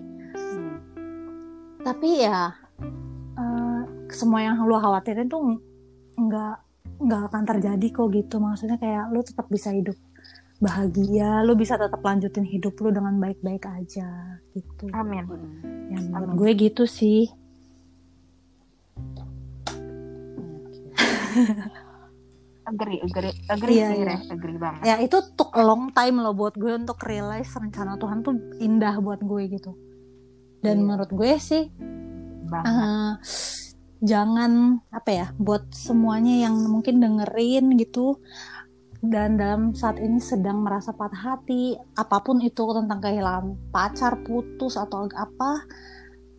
tapi 1.86 2.10
ya 2.25 2.49
uh, 3.38 3.81
semua 4.10 4.41
yang 4.41 4.57
lu 4.65 4.73
khawatirin 4.73 5.29
tuh 5.29 5.62
nggak 6.17 6.66
nggak 6.97 7.21
akan 7.31 7.43
terjadi 7.45 7.88
kok 7.93 8.07
gitu. 8.13 8.36
Maksudnya 8.41 8.77
kayak 8.81 9.13
lu 9.13 9.21
tetap 9.21 9.47
bisa 9.49 9.69
hidup 9.73 9.97
bahagia 10.57 11.45
lu 11.45 11.53
bisa 11.53 11.77
tetap 11.77 12.01
lanjutin 12.01 12.41
hidup 12.41 12.73
lu 12.81 12.89
dengan 12.89 13.13
baik-baik 13.21 13.69
aja 13.69 14.41
gitu. 14.57 14.89
Amin. 14.89 15.25
Ya 15.93 16.01
menurut 16.01 16.33
gue 16.33 16.51
gitu 16.57 16.83
sih. 16.89 17.29
Agree 22.67 22.99
agree 22.99 23.31
agree 23.47 23.79
iya, 23.79 23.95
iya. 23.95 24.17
agree 24.27 24.57
banget. 24.57 24.81
Ya 24.83 24.95
itu 24.99 25.21
took 25.38 25.53
a 25.53 25.63
long 25.63 25.93
time 25.93 26.19
loh 26.19 26.33
buat 26.33 26.57
gue 26.57 26.73
untuk 26.73 26.99
realize 27.05 27.53
rencana 27.53 27.95
Tuhan 28.01 28.25
tuh 28.25 28.36
indah 28.57 28.97
buat 28.99 29.21
gue 29.21 29.43
gitu. 29.53 29.71
Dan 30.65 30.81
iya. 30.81 30.83
menurut 30.83 31.07
gue 31.13 31.31
sih 31.38 31.69
uh, 32.49 33.13
jangan 34.01 34.81
apa 34.93 35.10
ya 35.10 35.27
buat 35.38 35.73
semuanya 35.73 36.49
yang 36.49 36.55
mungkin 36.69 37.01
dengerin 37.01 37.77
gitu. 37.79 38.21
Dan 38.97 39.38
dalam 39.38 39.77
saat 39.77 40.01
ini 40.01 40.17
sedang 40.17 40.65
merasa 40.65 40.89
patah 40.89 41.38
hati 41.38 41.77
apa 41.93 42.17
pun 42.25 42.41
itu 42.41 42.65
tentang 42.73 42.97
kehilangan 42.97 43.69
pacar 43.69 44.25
putus 44.25 44.73
atau 44.73 45.05
apa 45.13 45.51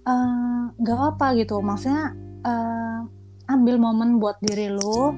uh, 0.03 0.63
gak 0.83 1.01
apa 1.15 1.39
gitu. 1.39 1.63
Maksudnya 1.63 2.19
uh, 2.43 3.07
ambil 3.49 3.79
momen 3.79 4.19
buat 4.19 4.43
diri 4.43 4.75
lo 4.75 5.15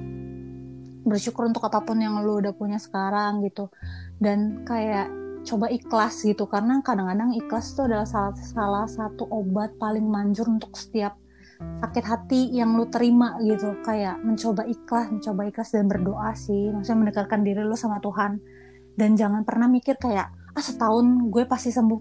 bersyukur 1.00 1.48
untuk 1.48 1.64
apa 1.64 1.81
pun 1.81 1.96
yang 1.96 2.20
lo 2.20 2.44
udah 2.44 2.53
punya 2.53 2.76
sekarang 2.76 3.40
gitu. 3.48 3.72
Dan 4.20 4.68
kayak 4.68 5.09
coba 5.40 5.72
ikhlas 5.72 6.20
gitu 6.20 6.44
karena 6.44 6.85
kadang-kadang 6.85 7.33
ikhlas 7.33 7.72
itu 7.72 7.88
adalah 7.88 8.05
salah, 8.05 8.37
salah 8.37 8.87
satu 8.87 9.24
obat 9.33 9.72
paling 9.81 10.05
manjur 10.05 10.44
untuk 10.44 10.76
setiap 10.76 11.16
sakit 11.61 12.05
hati 12.05 12.40
yang 12.53 12.77
lu 12.77 12.88
terima 12.88 13.37
gitu. 13.44 13.77
Kayak 13.85 14.20
mencoba 14.25 14.64
ikhlas 14.68 15.12
mencoba 15.12 15.40
ikhlas 15.49 15.68
dan 15.73 15.87
berdoa 15.88 16.31
sih. 16.37 16.73
Maksudnya 16.73 16.99
mendekatkan 17.09 17.40
diri 17.44 17.62
lu 17.64 17.77
sama 17.77 18.01
Tuhan. 18.01 18.40
Dan 18.96 19.16
jangan 19.16 19.44
pernah 19.44 19.68
mikir 19.68 19.96
kayak 19.96 20.29
ah 20.57 20.62
setahun 20.62 21.29
gue 21.29 21.44
pasti 21.44 21.73
sembuh. 21.73 22.01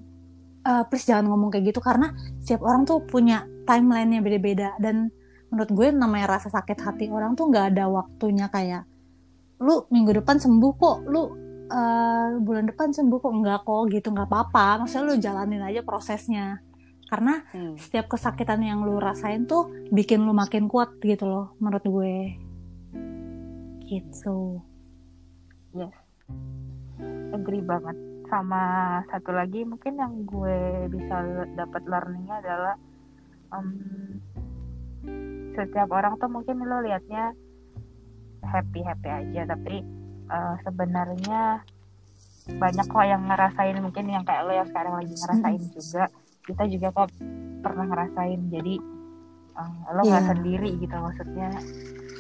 Uh, 0.59 0.83
please 0.91 1.07
jangan 1.07 1.31
ngomong 1.31 1.51
kayak 1.51 1.71
gitu. 1.71 1.79
Karena 1.79 2.11
setiap 2.43 2.67
orang 2.67 2.83
tuh 2.83 3.03
punya 3.03 3.47
timelinenya 3.67 4.19
beda-beda. 4.23 4.69
Dan 4.79 5.11
menurut 5.51 5.71
gue 5.71 5.87
namanya 5.95 6.39
rasa 6.39 6.51
sakit 6.51 6.79
hati 6.79 7.05
orang 7.09 7.35
tuh 7.35 7.49
nggak 7.49 7.75
ada 7.75 7.89
waktunya 7.89 8.45
kayak 8.53 8.85
lu 9.59 9.87
minggu 9.91 10.23
depan 10.23 10.39
sembuh 10.39 10.71
kok. 10.75 10.97
Lu 11.07 11.21
uh, 11.21 11.27
bulan 12.39 12.67
depan 12.67 12.91
sembuh 12.91 13.19
kok. 13.19 13.33
Nggak 13.33 13.59
kok 13.63 13.81
gitu 13.91 14.07
nggak 14.11 14.27
apa-apa. 14.27 14.83
Maksudnya 14.83 15.03
lu 15.07 15.15
jalanin 15.19 15.63
aja 15.63 15.81
prosesnya 15.83 16.68
karena 17.09 17.41
hmm. 17.49 17.75
setiap 17.81 18.05
kesakitan 18.13 18.61
yang 18.61 18.85
lu 18.85 19.01
rasain 19.01 19.49
tuh 19.49 19.73
bikin 19.89 20.21
lu 20.21 20.31
makin 20.31 20.69
kuat 20.69 20.93
gitu 21.01 21.25
loh 21.25 21.57
menurut 21.57 21.81
gue 21.81 22.37
gitu 23.89 24.61
ya 25.73 25.89
yes. 25.89 25.97
agree 27.33 27.65
banget 27.65 27.97
sama 28.29 29.01
satu 29.09 29.33
lagi 29.33 29.65
mungkin 29.65 29.97
yang 29.97 30.13
gue 30.29 30.85
bisa 30.93 31.49
dapat 31.57 31.81
learningnya 31.89 32.35
adalah 32.45 32.75
um, 33.49 33.69
setiap 35.57 35.89
orang 35.89 36.13
tuh 36.21 36.29
mungkin 36.29 36.61
lo 36.61 36.85
liatnya 36.85 37.33
happy 38.45 38.85
happy 38.85 39.09
aja 39.09 39.49
tapi 39.49 39.81
uh, 40.29 40.55
sebenarnya 40.61 41.65
banyak 42.49 42.85
kok 42.85 43.05
yang 43.05 43.25
ngerasain 43.25 43.77
mungkin 43.81 44.05
yang 44.09 44.23
kayak 44.25 44.45
lo 44.45 44.53
yang 44.53 44.69
sekarang 44.69 44.93
lagi 45.01 45.13
ngerasain 45.17 45.61
hmm. 45.61 45.73
juga 45.73 46.05
kita 46.45 46.63
juga 46.69 46.87
kok 46.93 47.09
pernah 47.63 47.85
ngerasain. 47.89 48.41
Jadi 48.51 48.75
um, 49.57 49.73
lo 49.95 50.01
nggak 50.05 50.23
yeah. 50.23 50.31
sendiri 50.31 50.69
gitu 50.79 50.95
maksudnya. 50.95 51.49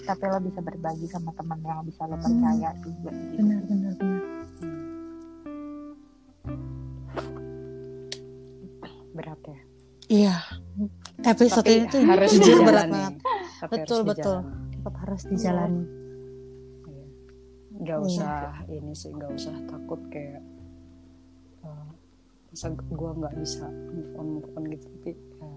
Tapi 0.07 0.23
lo 0.25 0.39
bisa 0.41 0.59
berbagi 0.65 1.05
sama 1.05 1.31
teman 1.37 1.59
yang 1.61 1.85
bisa 1.85 2.03
lo 2.09 2.17
percaya 2.17 2.69
hmm. 2.73 2.81
juga 2.81 3.11
gitu. 3.13 3.35
benar 3.37 3.61
benar 3.67 3.93
benar. 3.99 4.23
Berat 9.13 9.41
ya? 9.43 9.59
Iya. 10.09 10.35
Episode 11.19 11.67
Tapi 11.67 11.75
ini 11.75 11.91
tuh 11.91 12.01
harus 12.07 12.29
jujur 12.33 12.57
berat 12.63 12.87
banget. 12.87 13.15
Betul 13.67 13.99
betul. 14.07 14.37
Tetap 14.73 14.95
harus 15.03 15.21
dijalani. 15.27 15.83
Iya. 15.83 15.99
nggak 17.79 17.99
usah 18.03 18.59
iya. 18.67 18.83
ini 18.83 18.91
sih 18.91 19.07
nggak 19.15 19.31
usah 19.39 19.55
takut 19.71 20.03
kayak 20.11 20.43
uh, 20.43 20.58
masa 22.49 22.73
gue 22.73 23.09
nggak 23.13 23.35
bisa 23.37 23.65
move 23.69 24.11
on 24.17 24.27
move 24.37 24.49
on 24.57 24.63
gitu 24.69 24.85
tapi 24.99 25.11
ya, 25.13 25.49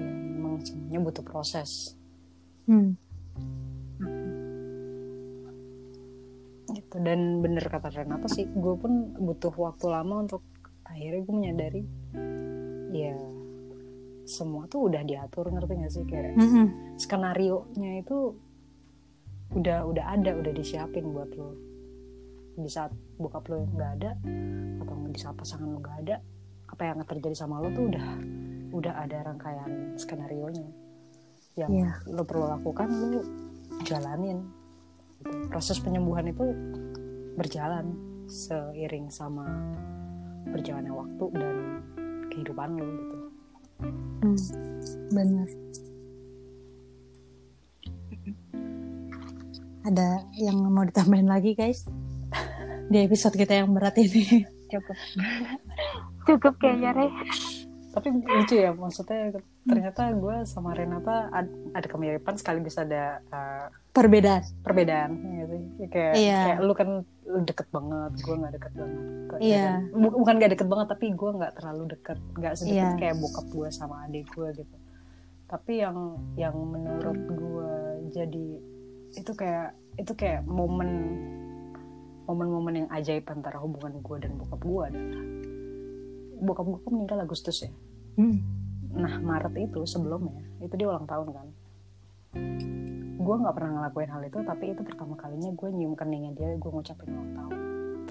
ya 0.00 0.08
memang 0.08 0.64
semuanya 0.64 1.00
butuh 1.04 1.24
proses 1.24 1.94
hmm. 2.64 2.96
gitu 6.72 6.96
dan 7.04 7.44
bener 7.44 7.64
kata 7.68 7.92
Renata 7.92 8.28
sih 8.32 8.48
gue 8.48 8.74
pun 8.80 9.12
butuh 9.20 9.52
waktu 9.52 9.86
lama 9.92 10.24
untuk 10.24 10.40
akhirnya 10.88 11.20
gue 11.24 11.34
menyadari 11.34 11.82
ya 12.92 13.16
semua 14.24 14.64
tuh 14.70 14.88
udah 14.88 15.02
diatur 15.04 15.50
ngerti 15.50 15.72
gak 15.82 15.92
sih 15.92 16.04
kayak 16.06 16.38
mm 16.38 16.48
-hmm. 16.48 16.66
skenario 16.96 17.68
nya 17.76 18.00
itu 18.00 18.32
udah 19.52 19.84
udah 19.84 20.04
ada 20.16 20.30
udah 20.32 20.52
disiapin 20.56 21.12
buat 21.12 21.28
lo 21.36 21.52
di 22.56 22.68
saat 22.68 22.92
bokap 23.16 23.48
lo 23.48 23.64
nggak 23.72 23.90
ada 24.00 24.12
atau 24.84 24.96
di 25.12 25.20
saat 25.20 25.36
pasangan 25.36 25.68
lo 25.68 25.78
nggak 25.78 25.98
ada 26.08 26.16
apa 26.72 26.82
yang 26.88 26.98
terjadi 27.04 27.36
sama 27.36 27.60
lo 27.60 27.68
tuh 27.70 27.84
udah 27.92 28.08
udah 28.72 28.94
ada 29.04 29.18
rangkaian 29.28 29.94
skenario 30.00 30.48
nya. 30.48 30.68
Yang 31.60 31.72
yeah. 31.84 31.94
lo 32.08 32.24
perlu 32.24 32.48
lakukan 32.48 32.88
lo 32.88 33.20
jalanin. 33.84 34.40
Gitu. 35.22 35.54
proses 35.54 35.78
penyembuhan 35.78 36.34
itu 36.34 36.42
berjalan 37.38 37.94
seiring 38.26 39.06
sama 39.06 39.46
berjalannya 40.50 40.90
waktu 40.90 41.24
dan 41.38 41.56
kehidupan 42.34 42.74
lo 42.74 42.86
gitu. 42.90 43.16
Hmm, 44.22 44.38
benar 45.14 45.46
ada 49.82 50.22
yang 50.38 50.56
mau 50.70 50.86
ditambahin 50.86 51.26
lagi 51.26 51.58
guys? 51.58 51.86
Di 52.86 52.98
episode 53.02 53.34
kita 53.34 53.62
yang 53.62 53.74
berat 53.74 53.98
ini 53.98 54.46
cukup 54.72 54.96
cukup 56.28 56.54
kayaknya 56.56 56.90
Re 56.96 57.08
tapi 57.92 58.08
lucu 58.08 58.56
ya 58.56 58.72
maksudnya 58.72 59.36
ternyata 59.68 60.16
gue 60.16 60.36
sama 60.48 60.72
Renata 60.72 61.28
ada 61.76 61.86
kemiripan 61.86 62.40
sekaligus 62.40 62.80
ada 62.80 63.20
uh, 63.28 63.68
perbedaan 63.92 64.40
perbedaan 64.64 65.12
ya 65.20 65.44
sih 65.44 65.62
kayak 65.92 66.14
iya. 66.16 66.40
kayak 66.48 66.58
lu 66.64 66.72
kan 66.72 67.04
lu 67.28 67.38
deket 67.44 67.68
banget 67.68 68.12
gue 68.24 68.34
nggak 68.40 68.52
deket 68.56 68.72
banget 68.72 69.40
iya 69.44 69.84
kan? 69.92 70.08
bukan 70.08 70.34
gak 70.40 70.52
deket 70.56 70.68
banget 70.72 70.86
tapi 70.88 71.06
gue 71.12 71.30
nggak 71.36 71.52
terlalu 71.60 71.82
deket 71.92 72.18
nggak 72.40 72.54
sedikit 72.56 72.80
iya. 72.80 72.96
kayak 72.96 73.16
bokap 73.20 73.46
gue 73.52 73.68
sama 73.68 73.94
adik 74.08 74.26
gue 74.32 74.48
gitu 74.56 74.76
tapi 75.52 75.84
yang 75.84 76.16
yang 76.40 76.56
menurut 76.56 77.18
gue 77.28 77.72
jadi 78.16 78.48
itu 79.12 79.32
kayak 79.36 79.76
itu 80.00 80.12
kayak 80.16 80.48
momen 80.48 80.88
momen-momen 82.26 82.84
yang 82.84 82.88
ajaib 82.92 83.26
antara 83.30 83.58
hubungan 83.58 83.98
gue 84.00 84.16
dan 84.22 84.32
bokap 84.38 84.60
gue 84.62 84.82
adalah 84.88 85.24
bokap 86.42 86.66
gue 86.66 86.78
kan 86.82 86.92
meninggal 86.92 87.18
Agustus 87.22 87.56
ya. 87.66 87.70
Hmm. 88.12 88.44
nah 88.92 89.16
Maret 89.24 89.56
itu 89.56 89.88
sebelumnya 89.88 90.44
itu 90.60 90.74
dia 90.76 90.84
ulang 90.84 91.08
tahun 91.08 91.32
kan. 91.32 91.46
Gue 93.22 93.34
nggak 93.40 93.54
pernah 93.56 93.70
ngelakuin 93.80 94.10
hal 94.12 94.22
itu 94.28 94.38
tapi 94.44 94.76
itu 94.76 94.82
pertama 94.84 95.16
kalinya 95.16 95.48
gue 95.48 95.68
nyium 95.72 95.96
keningnya 95.96 96.32
dia 96.36 96.48
gue 96.60 96.70
ngucapin 96.70 97.08
ulang 97.08 97.32
tahun. 97.32 97.54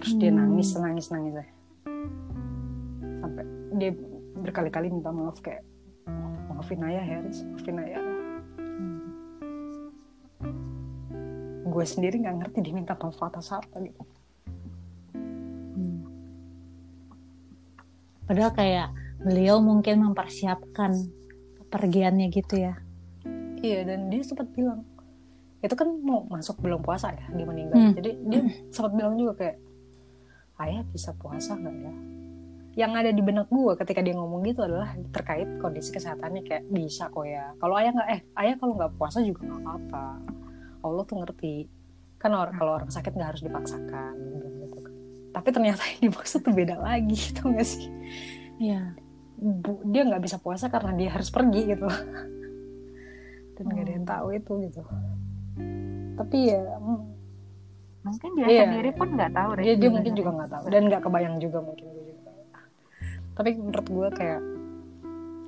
Terus 0.01 0.13
dia 0.17 0.31
hmm. 0.33 0.39
nangis 0.41 0.69
nangis 0.73 1.07
nangis 1.13 1.35
ya 1.37 1.47
sampai 3.21 3.45
dia 3.77 3.91
berkali-kali 4.41 4.89
minta 4.89 5.13
maaf 5.13 5.39
kayak 5.39 5.63
maafin 6.51 6.83
ayah 6.89 7.05
Harris 7.05 7.45
maafin 7.47 7.79
ayah 7.79 8.01
gue 11.71 11.85
sendiri 11.87 12.19
nggak 12.19 12.37
ngerti 12.43 12.57
dia 12.59 12.75
minta 12.75 12.93
maaf 12.99 13.17
atas 13.23 13.55
apa 13.55 13.79
gitu. 13.79 14.01
Hmm. 15.15 16.03
padahal 18.27 18.51
kayak 18.51 18.87
beliau 19.23 19.63
mungkin 19.63 20.03
mempersiapkan 20.03 20.91
kepergiannya 21.63 22.27
gitu 22.29 22.59
ya. 22.59 22.75
Iya 23.61 23.87
dan 23.87 24.11
dia 24.11 24.21
sempat 24.25 24.51
bilang 24.51 24.83
itu 25.61 25.77
kan 25.77 25.87
mau 26.01 26.25
masuk 26.25 26.57
belum 26.59 26.81
puasa 26.81 27.13
ya 27.13 27.25
dia 27.31 27.45
meninggal. 27.47 27.77
Hmm. 27.77 27.93
jadi 27.95 28.11
dia 28.19 28.41
sempat 28.75 28.91
bilang 28.97 29.15
juga 29.15 29.33
kayak 29.39 29.57
ayah 30.67 30.83
bisa 30.91 31.15
puasa 31.15 31.55
nggak 31.55 31.75
ya? 31.79 31.93
Yang 32.71 32.91
ada 33.03 33.11
di 33.11 33.21
benak 33.21 33.47
gue 33.51 33.73
ketika 33.83 33.99
dia 33.99 34.15
ngomong 34.15 34.47
gitu 34.47 34.63
adalah 34.63 34.95
terkait 35.11 35.47
kondisi 35.59 35.91
kesehatannya 35.91 36.41
kayak 36.47 36.63
bisa 36.71 37.11
kok 37.11 37.27
ya. 37.27 37.51
Kalau 37.59 37.75
ayah 37.79 37.91
nggak 37.95 38.09
eh 38.09 38.21
ayah 38.43 38.55
kalau 38.59 38.73
nggak 38.75 38.91
puasa 38.99 39.19
juga 39.23 39.43
nggak 39.47 39.61
apa-apa 39.63 40.40
Allah 40.81 41.03
tuh 41.03 41.17
ngerti. 41.17 41.65
Kan 42.17 42.31
orang 42.31 42.53
kalau 42.53 42.71
orang 42.75 42.89
sakit 42.89 43.11
nggak 43.11 43.29
harus 43.33 43.41
dipaksakan 43.41 44.13
dia 44.13 44.49
gitu. 44.61 44.77
Tapi 45.31 45.47
ternyata 45.49 45.81
yang 45.87 46.01
dimaksud 46.05 46.39
tuh 46.41 46.53
beda 46.53 46.75
lagi 46.77 47.15
gitu 47.29 47.41
nggak 47.45 47.65
sih? 47.65 47.87
Iya. 48.57 48.93
Bu- 49.41 49.81
dia 49.87 50.05
nggak 50.05 50.21
bisa 50.21 50.37
puasa 50.37 50.67
karena 50.67 50.93
dia 50.93 51.09
harus 51.09 51.29
pergi 51.29 51.61
gitu. 51.67 51.87
Dan 53.55 53.63
nggak 53.67 53.83
ada 53.83 53.93
yang 53.93 54.07
tahu 54.07 54.27
itu 54.31 54.53
gitu. 54.65 54.81
Tapi 56.13 56.37
ya 56.45 56.61
mm, 56.77 57.01
mungkin 58.01 58.29
dia 58.35 58.45
Iya. 58.45 58.61
sendiri 58.65 58.89
pun 58.93 59.07
nggak 59.13 59.31
tahu 59.31 59.49
dia, 59.57 59.73
dia 59.73 59.89
mungkin 59.89 60.13
juga 60.13 60.29
nggak 60.33 60.49
tahu. 60.51 60.63
Dan 60.69 60.81
nggak 60.85 61.01
kebayang 61.01 61.37
juga 61.37 61.59
mungkin 61.61 61.85
gue 61.87 62.03
juga 62.07 62.29
tapi 63.31 63.55
menurut 63.55 63.87
gue 63.87 64.07
kayak 64.11 64.41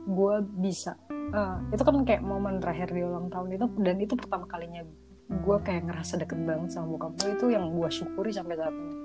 gue 0.03 0.35
bisa 0.57 0.95
eh, 1.11 1.55
itu 1.69 1.83
kan 1.83 1.95
kayak 2.01 2.23
momen 2.23 2.57
terakhir 2.57 2.89
di 2.89 3.03
ulang 3.03 3.27
tahun 3.27 3.53
itu 3.53 3.65
dan 3.77 3.95
itu 3.99 4.13
pertama 4.15 4.47
kalinya 4.47 4.81
gue 5.27 5.57
kayak 5.61 5.83
ngerasa 5.87 6.19
deket 6.19 6.39
banget 6.43 6.69
sama 6.71 6.93
bokap 6.93 7.13
gue 7.17 7.29
itu 7.33 7.45
yang 7.49 7.71
gue 7.71 7.89
syukuri 7.89 8.31
sampai 8.31 8.55
saat 8.55 8.73
ini 8.73 8.95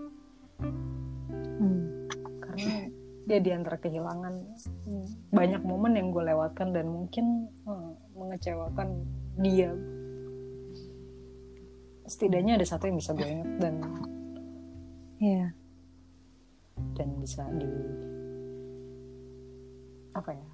Hmm. 1.59 2.07
karena 2.39 2.87
dia 3.27 3.39
di 3.39 3.51
antara 3.51 3.79
kehilangan 3.79 4.31
hmm, 4.87 5.35
banyak 5.35 5.63
momen 5.63 5.99
yang 5.99 6.11
gue 6.11 6.23
lewatkan 6.23 6.71
dan 6.71 6.87
mungkin 6.87 7.51
eh, 7.67 7.91
mengecewakan 8.15 9.03
dia 9.39 9.75
setidaknya 12.07 12.59
ada 12.59 12.67
satu 12.67 12.87
yang 12.87 12.97
bisa 12.97 13.11
gue 13.13 13.27
ingat 13.27 13.51
dan 13.59 13.75
iya 15.19 15.47
dan 16.95 17.09
bisa 17.19 17.43
di 17.59 17.71
apa 20.15 20.31
ya 20.35 20.49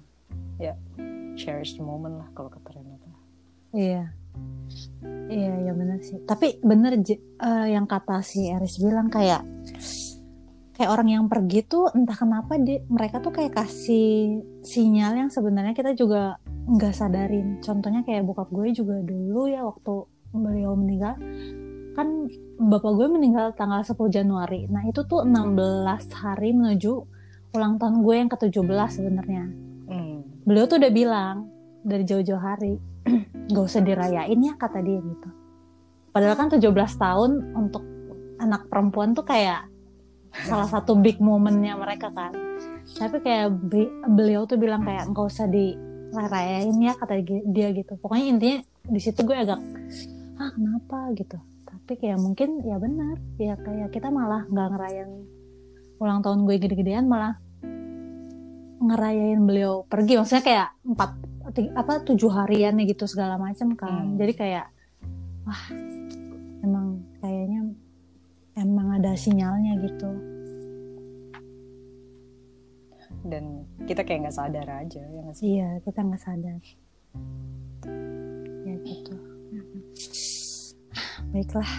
ya 0.57 0.73
cherish 1.33 1.77
the 1.77 1.85
moment 1.85 2.17
lah 2.17 2.29
kalau 2.33 2.49
kata 2.49 2.69
Renata 2.73 3.09
Iya. 3.75 4.09
Iya, 5.25 5.69
ya 5.69 5.73
benar 5.73 5.99
sih. 6.05 6.21
Tapi 6.23 6.61
bener 6.61 7.01
J- 7.01 7.21
eh, 7.41 7.67
yang 7.73 7.89
kata 7.89 8.21
si 8.21 8.45
Eris 8.45 8.77
bilang 8.77 9.09
kayak 9.09 9.41
kayak 10.75 10.91
orang 10.91 11.07
yang 11.07 11.25
pergi 11.31 11.63
tuh 11.65 11.87
entah 11.95 12.13
kenapa 12.13 12.59
dia 12.59 12.83
mereka 12.91 13.23
tuh 13.23 13.31
kayak 13.31 13.55
kasih 13.55 14.43
sinyal 14.59 15.15
yang 15.15 15.29
sebenarnya 15.31 15.73
kita 15.73 15.97
juga 15.97 16.37
nggak 16.69 16.93
sadarin. 16.93 17.57
Contohnya 17.63 18.05
kayak 18.05 18.27
bokap 18.27 18.51
gue 18.53 18.75
juga 18.75 19.01
dulu 19.01 19.49
ya 19.49 19.65
waktu 19.65 20.05
beliau 20.35 20.75
meninggal 20.75 21.15
kan 21.95 22.27
bapak 22.59 22.91
gue 22.91 23.07
meninggal 23.07 23.55
tanggal 23.55 23.79
10 23.79 23.95
Januari. 24.11 24.67
Nah, 24.67 24.83
itu 24.83 25.07
tuh 25.07 25.23
16 25.23 26.11
hari 26.11 26.51
menuju 26.51 27.15
ulang 27.55 27.79
tahun 27.79 28.03
gue 28.03 28.15
yang 28.19 28.29
ke-17 28.29 28.89
sebenarnya 28.91 29.43
hmm. 29.87 30.43
beliau 30.43 30.67
tuh 30.67 30.77
udah 30.83 30.91
bilang 30.91 31.35
dari 31.87 32.03
jauh-jauh 32.03 32.43
hari 32.43 32.75
gak 33.53 33.65
usah 33.65 33.81
dirayain 33.85 34.39
ya 34.41 34.53
kata 34.57 34.81
dia 34.81 34.99
gitu. 34.99 35.29
Padahal 36.09 36.35
kan 36.39 36.47
17 36.47 36.63
tahun 36.95 37.31
untuk 37.53 37.83
anak 38.39 38.67
perempuan 38.71 39.11
tuh 39.15 39.27
kayak 39.27 39.67
salah 40.43 40.67
satu 40.67 40.99
big 40.99 41.19
momennya 41.23 41.79
mereka 41.79 42.11
kan. 42.11 42.35
Tapi 42.85 43.19
kayak 43.23 43.47
be- 43.71 43.91
beliau 44.07 44.43
tuh 44.43 44.59
bilang 44.59 44.83
kayak 44.83 45.11
nggak 45.11 45.25
usah 45.27 45.47
dirayain 45.47 46.75
ya 46.79 46.93
kata 46.95 47.19
dia 47.23 47.67
gitu. 47.71 47.95
Pokoknya 47.99 48.25
intinya 48.31 48.57
di 48.85 48.99
situ 48.99 49.23
gue 49.23 49.35
agak 49.35 49.59
ah 50.39 50.49
kenapa? 50.51 51.11
gitu. 51.15 51.39
Tapi 51.67 51.91
kayak 51.99 52.19
mungkin 52.19 52.63
ya 52.63 52.79
benar. 52.79 53.15
Ya 53.39 53.55
kayak 53.59 53.91
kita 53.95 54.11
malah 54.11 54.43
nggak 54.47 54.67
ngerayain 54.75 55.11
ulang 55.95 56.19
tahun 56.19 56.43
gue 56.43 56.55
gede-gedean 56.59 57.07
malah 57.07 57.39
ngerayain 58.83 59.39
beliau 59.43 59.87
pergi. 59.87 60.19
Maksudnya 60.19 60.43
kayak 60.43 60.67
empat 60.83 61.11
ti- 61.19 61.24
apa 61.53 61.93
tujuh 62.01 62.31
harian 62.33 62.73
gitu 62.81 63.05
segala 63.05 63.37
macam 63.37 63.77
kan. 63.77 64.13
Hmm. 64.13 64.17
jadi 64.17 64.33
kayak 64.33 64.65
wah 65.45 65.63
emang 66.65 67.05
kayaknya 67.21 67.61
emang 68.57 68.87
ada 68.97 69.13
sinyalnya 69.13 69.77
gitu. 69.85 70.09
Dan 73.25 73.65
kita 73.89 74.05
kayak 74.05 74.29
nggak 74.29 74.37
sadar 74.37 74.67
aja 74.69 75.01
ya 75.01 75.19
nggak 75.21 75.35
sih? 75.37 75.45
Iya 75.57 75.69
kita 75.85 75.99
nggak 76.01 76.21
sadar. 76.21 76.61
Ya 78.65 78.75
gitu. 78.81 79.15
Baiklah. 81.29 81.71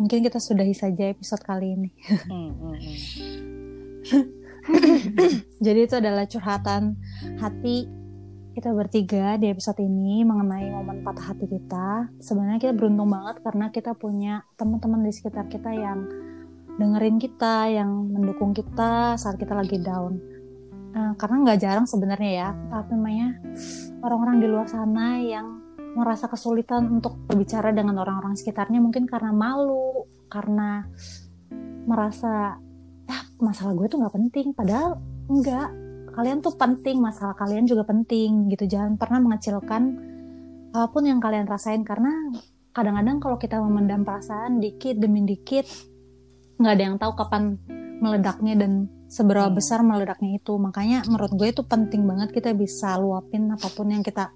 Mungkin 0.00 0.24
kita 0.24 0.40
sudahi 0.40 0.74
saja 0.74 1.12
episode 1.12 1.44
kali 1.44 1.76
ini. 1.76 1.90
Hmm, 2.26 2.50
hmm, 2.56 2.74
hmm. 2.74 4.24
Jadi 5.64 5.80
itu 5.86 5.94
adalah 5.98 6.26
curhatan 6.26 6.98
hati 7.38 7.86
kita 8.52 8.68
bertiga 8.76 9.40
di 9.40 9.48
episode 9.48 9.80
ini 9.80 10.28
mengenai 10.28 10.68
momen 10.68 11.00
patah 11.00 11.32
hati 11.32 11.48
kita. 11.48 12.12
Sebenarnya 12.20 12.60
kita 12.60 12.72
beruntung 12.76 13.08
banget 13.08 13.40
karena 13.40 13.66
kita 13.72 13.96
punya 13.96 14.44
teman-teman 14.60 15.00
di 15.08 15.12
sekitar 15.12 15.48
kita 15.48 15.72
yang 15.72 16.04
dengerin 16.76 17.16
kita, 17.16 17.72
yang 17.72 17.88
mendukung 18.12 18.52
kita 18.52 19.16
saat 19.16 19.40
kita 19.40 19.56
lagi 19.56 19.80
down. 19.80 20.20
Eh, 20.92 21.12
karena 21.16 21.36
nggak 21.48 21.60
jarang 21.64 21.86
sebenarnya 21.88 22.30
ya, 22.32 22.50
apa 22.68 22.92
namanya 22.92 23.40
orang-orang 24.04 24.36
di 24.44 24.46
luar 24.48 24.68
sana 24.68 25.16
yang 25.24 25.64
merasa 25.96 26.28
kesulitan 26.28 26.88
untuk 26.88 27.16
berbicara 27.24 27.72
dengan 27.72 28.00
orang-orang 28.00 28.36
sekitarnya 28.36 28.80
mungkin 28.84 29.08
karena 29.08 29.32
malu, 29.32 30.04
karena 30.28 30.84
merasa 31.88 32.60
ya 33.08 33.18
masalah 33.40 33.72
gue 33.74 33.88
tuh 33.88 33.98
nggak 33.98 34.14
penting 34.14 34.46
padahal 34.54 35.00
enggak 35.26 35.72
kalian 36.12 36.44
tuh 36.44 36.54
penting 36.54 37.00
masalah 37.00 37.34
kalian 37.34 37.64
juga 37.64 37.88
penting 37.88 38.52
gitu. 38.52 38.68
Jangan 38.68 39.00
pernah 39.00 39.20
mengecilkan 39.20 39.82
apa 40.72 40.88
pun 40.88 41.04
yang 41.04 41.20
kalian 41.20 41.44
rasain 41.44 41.84
karena 41.84 42.32
kadang-kadang 42.72 43.20
kalau 43.20 43.36
kita 43.36 43.60
memendam 43.60 44.04
perasaan 44.04 44.56
dikit 44.56 44.96
demi 44.96 45.24
dikit 45.28 45.68
nggak 46.56 46.72
ada 46.72 46.82
yang 46.88 46.96
tahu 46.96 47.12
kapan 47.12 47.60
meledaknya 48.00 48.54
dan 48.56 48.72
seberapa 49.12 49.52
Hmm. 49.52 49.56
besar 49.56 49.84
meledaknya 49.84 50.40
itu. 50.40 50.56
Makanya 50.56 51.04
menurut 51.04 51.32
gue 51.36 51.48
itu 51.52 51.62
penting 51.64 52.08
banget 52.08 52.32
kita 52.32 52.56
bisa 52.56 52.96
luapin 52.96 53.52
apa 53.52 53.68
pun 53.68 53.92
yang 53.92 54.00
kita 54.00 54.32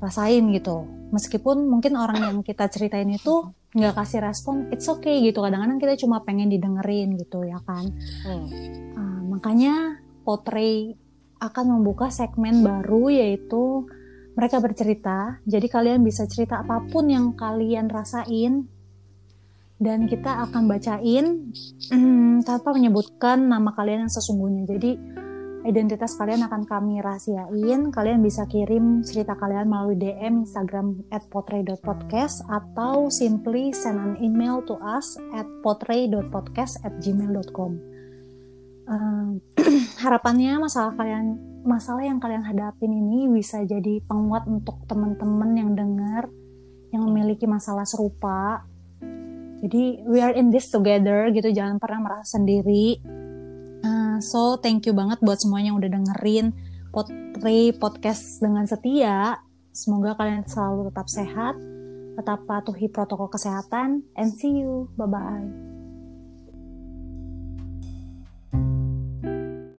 rasain 0.00 0.44
gitu. 0.52 0.84
Meskipun 1.10 1.64
mungkin 1.64 1.96
orang 1.96 2.20
yang 2.20 2.36
kita 2.44 2.68
ceritain 2.68 3.08
itu 3.08 3.48
nggak 3.70 3.94
kasih 3.96 4.20
respon 4.20 4.68
it's 4.74 4.84
okay 4.90 5.22
gitu. 5.24 5.40
Kadang-kadang 5.40 5.78
kita 5.80 5.94
cuma 6.04 6.20
pengen 6.20 6.52
didengerin 6.52 7.16
gitu 7.16 7.40
ya 7.48 7.56
kan? 7.64 7.88
Hmm. 8.26 8.46
Ah, 8.98 9.20
makanya 9.24 9.96
Potray 10.22 10.94
akan 11.40 11.80
membuka 11.80 12.12
segmen 12.12 12.60
baru 12.60 13.08
yaitu 13.08 13.88
mereka 14.36 14.60
bercerita. 14.60 15.40
Jadi 15.48 15.66
kalian 15.66 16.04
bisa 16.04 16.28
cerita 16.28 16.60
apa 16.60 16.84
pun 16.88 17.08
yang 17.08 17.32
kalian 17.34 17.88
rasain 17.88 18.68
dan 19.80 20.04
kita 20.04 20.44
akan 20.44 20.68
bacain 20.68 21.56
mm, 21.88 22.44
tanpa 22.44 22.76
menyebutkan 22.76 23.48
nama 23.48 23.72
kalian 23.72 24.06
yang 24.06 24.12
sesungguhnya. 24.12 24.68
Jadi 24.68 24.92
identitas 25.64 26.16
kalian 26.16 26.44
akan 26.44 26.68
kami 26.68 27.00
rahasiain. 27.00 27.88
Kalian 27.88 28.20
bisa 28.20 28.44
kirim 28.44 29.00
cerita 29.00 29.36
kalian 29.36 29.68
melalui 29.68 29.96
DM 29.96 30.44
Instagram 30.44 31.04
at 31.08 31.24
potray.podcast 31.32 32.44
atau 32.48 33.08
simply 33.08 33.72
send 33.72 33.96
an 33.96 34.14
email 34.20 34.60
to 34.64 34.76
us 34.84 35.16
at 35.32 35.48
potray.podcast 35.64 36.80
at 36.84 36.92
gmail.com. 37.00 37.99
Harapannya 40.04 40.60
masalah 40.60 40.96
kalian 40.96 41.38
masalah 41.60 42.02
yang 42.04 42.16
kalian 42.16 42.44
hadapin 42.44 42.90
ini 42.90 43.28
bisa 43.28 43.60
jadi 43.64 44.00
penguat 44.08 44.48
untuk 44.48 44.80
teman-teman 44.88 45.50
yang 45.52 45.70
dengar 45.76 46.32
yang 46.90 47.06
memiliki 47.06 47.44
masalah 47.46 47.84
serupa. 47.86 48.64
Jadi 49.60 50.08
we 50.08 50.24
are 50.24 50.32
in 50.32 50.48
this 50.48 50.72
together 50.72 51.28
gitu 51.30 51.52
jangan 51.52 51.76
pernah 51.76 52.00
merasa 52.00 52.40
sendiri. 52.40 52.96
Eh, 53.80 54.16
so 54.24 54.56
thank 54.58 54.88
you 54.88 54.96
banget 54.96 55.20
buat 55.20 55.36
semuanya 55.36 55.72
yang 55.72 55.78
udah 55.80 55.92
dengerin 55.92 56.46
Potri 56.90 57.70
podcast 57.76 58.42
dengan 58.42 58.66
setia. 58.66 59.38
Semoga 59.70 60.18
kalian 60.18 60.42
selalu 60.48 60.90
tetap 60.90 61.06
sehat 61.06 61.54
tetap 62.18 62.44
patuhi 62.44 62.92
protokol 62.92 63.32
kesehatan 63.32 64.04
and 64.18 64.28
see 64.34 64.60
you. 64.60 64.92
Bye 64.98 65.08
bye 65.08 65.79